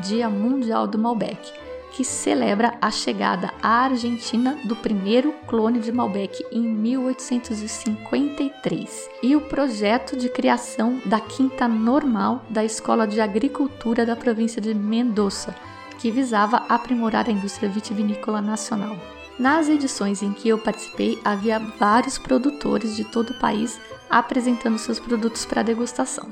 Dia 0.00 0.30
Mundial 0.30 0.86
do 0.86 0.96
Malbec, 0.96 1.52
que 1.94 2.04
celebra 2.04 2.74
a 2.80 2.90
chegada 2.90 3.52
à 3.62 3.84
Argentina 3.84 4.58
do 4.64 4.74
primeiro 4.74 5.32
clone 5.46 5.78
de 5.78 5.92
Malbec 5.92 6.44
em 6.50 6.60
1853 6.60 9.10
e 9.22 9.36
o 9.36 9.42
projeto 9.42 10.16
de 10.16 10.28
criação 10.28 11.00
da 11.06 11.20
Quinta 11.20 11.68
Normal 11.68 12.44
da 12.50 12.64
Escola 12.64 13.06
de 13.06 13.20
Agricultura 13.20 14.04
da 14.04 14.16
província 14.16 14.60
de 14.60 14.74
Mendoza, 14.74 15.54
que 16.00 16.10
visava 16.10 16.64
aprimorar 16.68 17.28
a 17.28 17.32
indústria 17.32 17.68
vitivinícola 17.68 18.42
nacional. 18.42 18.96
Nas 19.38 19.68
edições 19.68 20.20
em 20.20 20.32
que 20.32 20.48
eu 20.48 20.58
participei, 20.58 21.16
havia 21.24 21.60
vários 21.60 22.18
produtores 22.18 22.96
de 22.96 23.04
todo 23.04 23.30
o 23.30 23.38
país 23.38 23.80
apresentando 24.10 24.78
seus 24.78 24.98
produtos 24.98 25.44
para 25.44 25.62
degustação. 25.62 26.26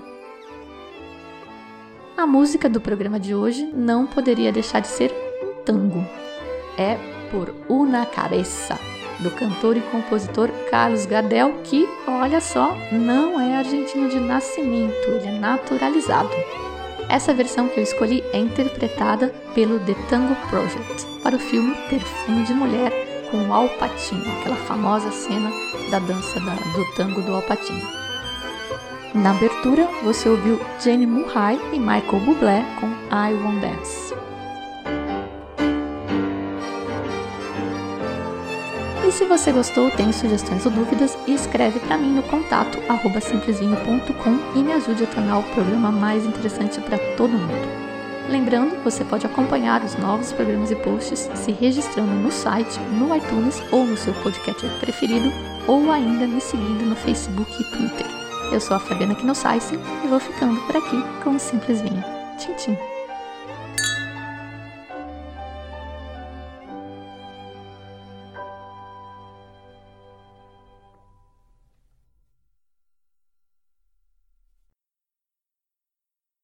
A 2.17 2.27
música 2.27 2.69
do 2.69 2.81
programa 2.81 3.21
de 3.21 3.33
hoje 3.35 3.65
não 3.73 4.09
poderia 4.09 4.51
deixar 4.53 4.81
de 4.81 4.89
ser 4.89 5.32
tango. 5.65 6.07
É 6.77 6.97
por 7.31 7.55
Una 7.69 8.07
Cabeça, 8.07 8.79
do 9.21 9.31
cantor 9.31 9.77
e 9.77 9.81
compositor 9.81 10.51
Carlos 10.71 11.07
Gardel, 11.07 11.55
que, 11.65 11.89
olha 12.07 12.41
só, 12.41 12.77
não 12.91 13.41
é 13.41 13.57
argentino 13.57 14.09
de 14.09 14.21
nascimento, 14.21 15.09
ele 15.09 15.29
é 15.29 15.39
naturalizado. 15.39 16.31
Essa 17.09 17.35
versão 17.35 17.69
que 17.69 17.79
eu 17.79 17.85
escolhi 17.85 18.23
é 18.33 18.39
interpretada 18.39 19.35
pelo 19.55 19.79
The 19.81 19.95
Tango 20.09 20.35
Project 20.49 21.07
para 21.23 21.37
o 21.37 21.39
filme 21.39 21.75
Perfume 21.89 22.45
de 22.45 22.55
Mulher 22.55 23.13
com 23.31 23.53
Al 23.53 23.69
Pacino, 23.71 24.25
aquela 24.39 24.57
famosa 24.57 25.11
cena 25.11 25.51
da 25.91 25.99
dança 25.99 26.39
da, 26.41 26.55
do 26.55 26.95
tango 26.95 27.23
do 27.23 27.35
Al 27.35 27.43
Pacino. 27.43 27.83
Na 29.15 29.31
abertura, 29.31 29.89
você 30.03 30.29
ouviu 30.29 30.61
Jenny 30.81 31.07
Murray 31.07 31.59
e 31.73 31.79
Michael 31.79 32.21
Bublé 32.25 32.65
com 32.79 32.87
I 33.15 33.35
Won't 33.35 33.61
Dance. 33.61 34.12
E 39.13 39.15
se 39.15 39.27
você 39.27 39.53
gostou, 39.53 39.91
tem 39.91 40.11
sugestões 40.11 40.65
ou 40.65 40.73
dúvidas, 40.73 41.19
escreve 41.29 41.79
para 41.81 41.99
mim 41.99 42.15
no 42.15 42.23
contato 42.23 42.79
simplesvinho.com 43.21 44.59
e 44.59 44.63
me 44.63 44.73
ajude 44.73 45.05
a 45.05 45.07
tornar 45.07 45.41
o 45.41 45.43
programa 45.43 45.93
mais 45.93 46.25
interessante 46.25 46.81
para 46.81 46.97
todo 47.15 47.29
mundo. 47.29 47.69
Lembrando, 48.31 48.83
você 48.83 49.05
pode 49.05 49.27
acompanhar 49.27 49.85
os 49.85 49.97
novos 49.99 50.33
programas 50.33 50.71
e 50.71 50.77
posts 50.77 51.29
se 51.35 51.53
registrando 51.53 52.11
no 52.11 52.33
site, 52.33 52.81
no 52.99 53.15
iTunes 53.15 53.63
ou 53.71 53.85
no 53.85 53.99
seu 53.99 54.15
podcast 54.15 54.67
preferido, 54.81 55.31
ou 55.67 55.93
ainda 55.93 56.27
me 56.27 56.41
seguindo 56.41 56.87
no 56.87 56.97
Facebook 56.97 57.53
e 57.61 57.65
Twitter. 57.65 58.07
Eu 58.51 58.63
sou 58.63 58.79
a 58.79 58.81
Fabiana 58.81 59.15
Knossaisen 59.15 59.79
e 60.03 60.09
vou 60.09 60.21
ficando 60.21 60.59
por 60.63 60.75
aqui 60.75 61.05
com 61.23 61.37
o 61.37 61.39
Simples 61.39 61.83
Vinho. 61.83 62.03
Tchim, 62.39 62.55
tchim! 62.55 62.92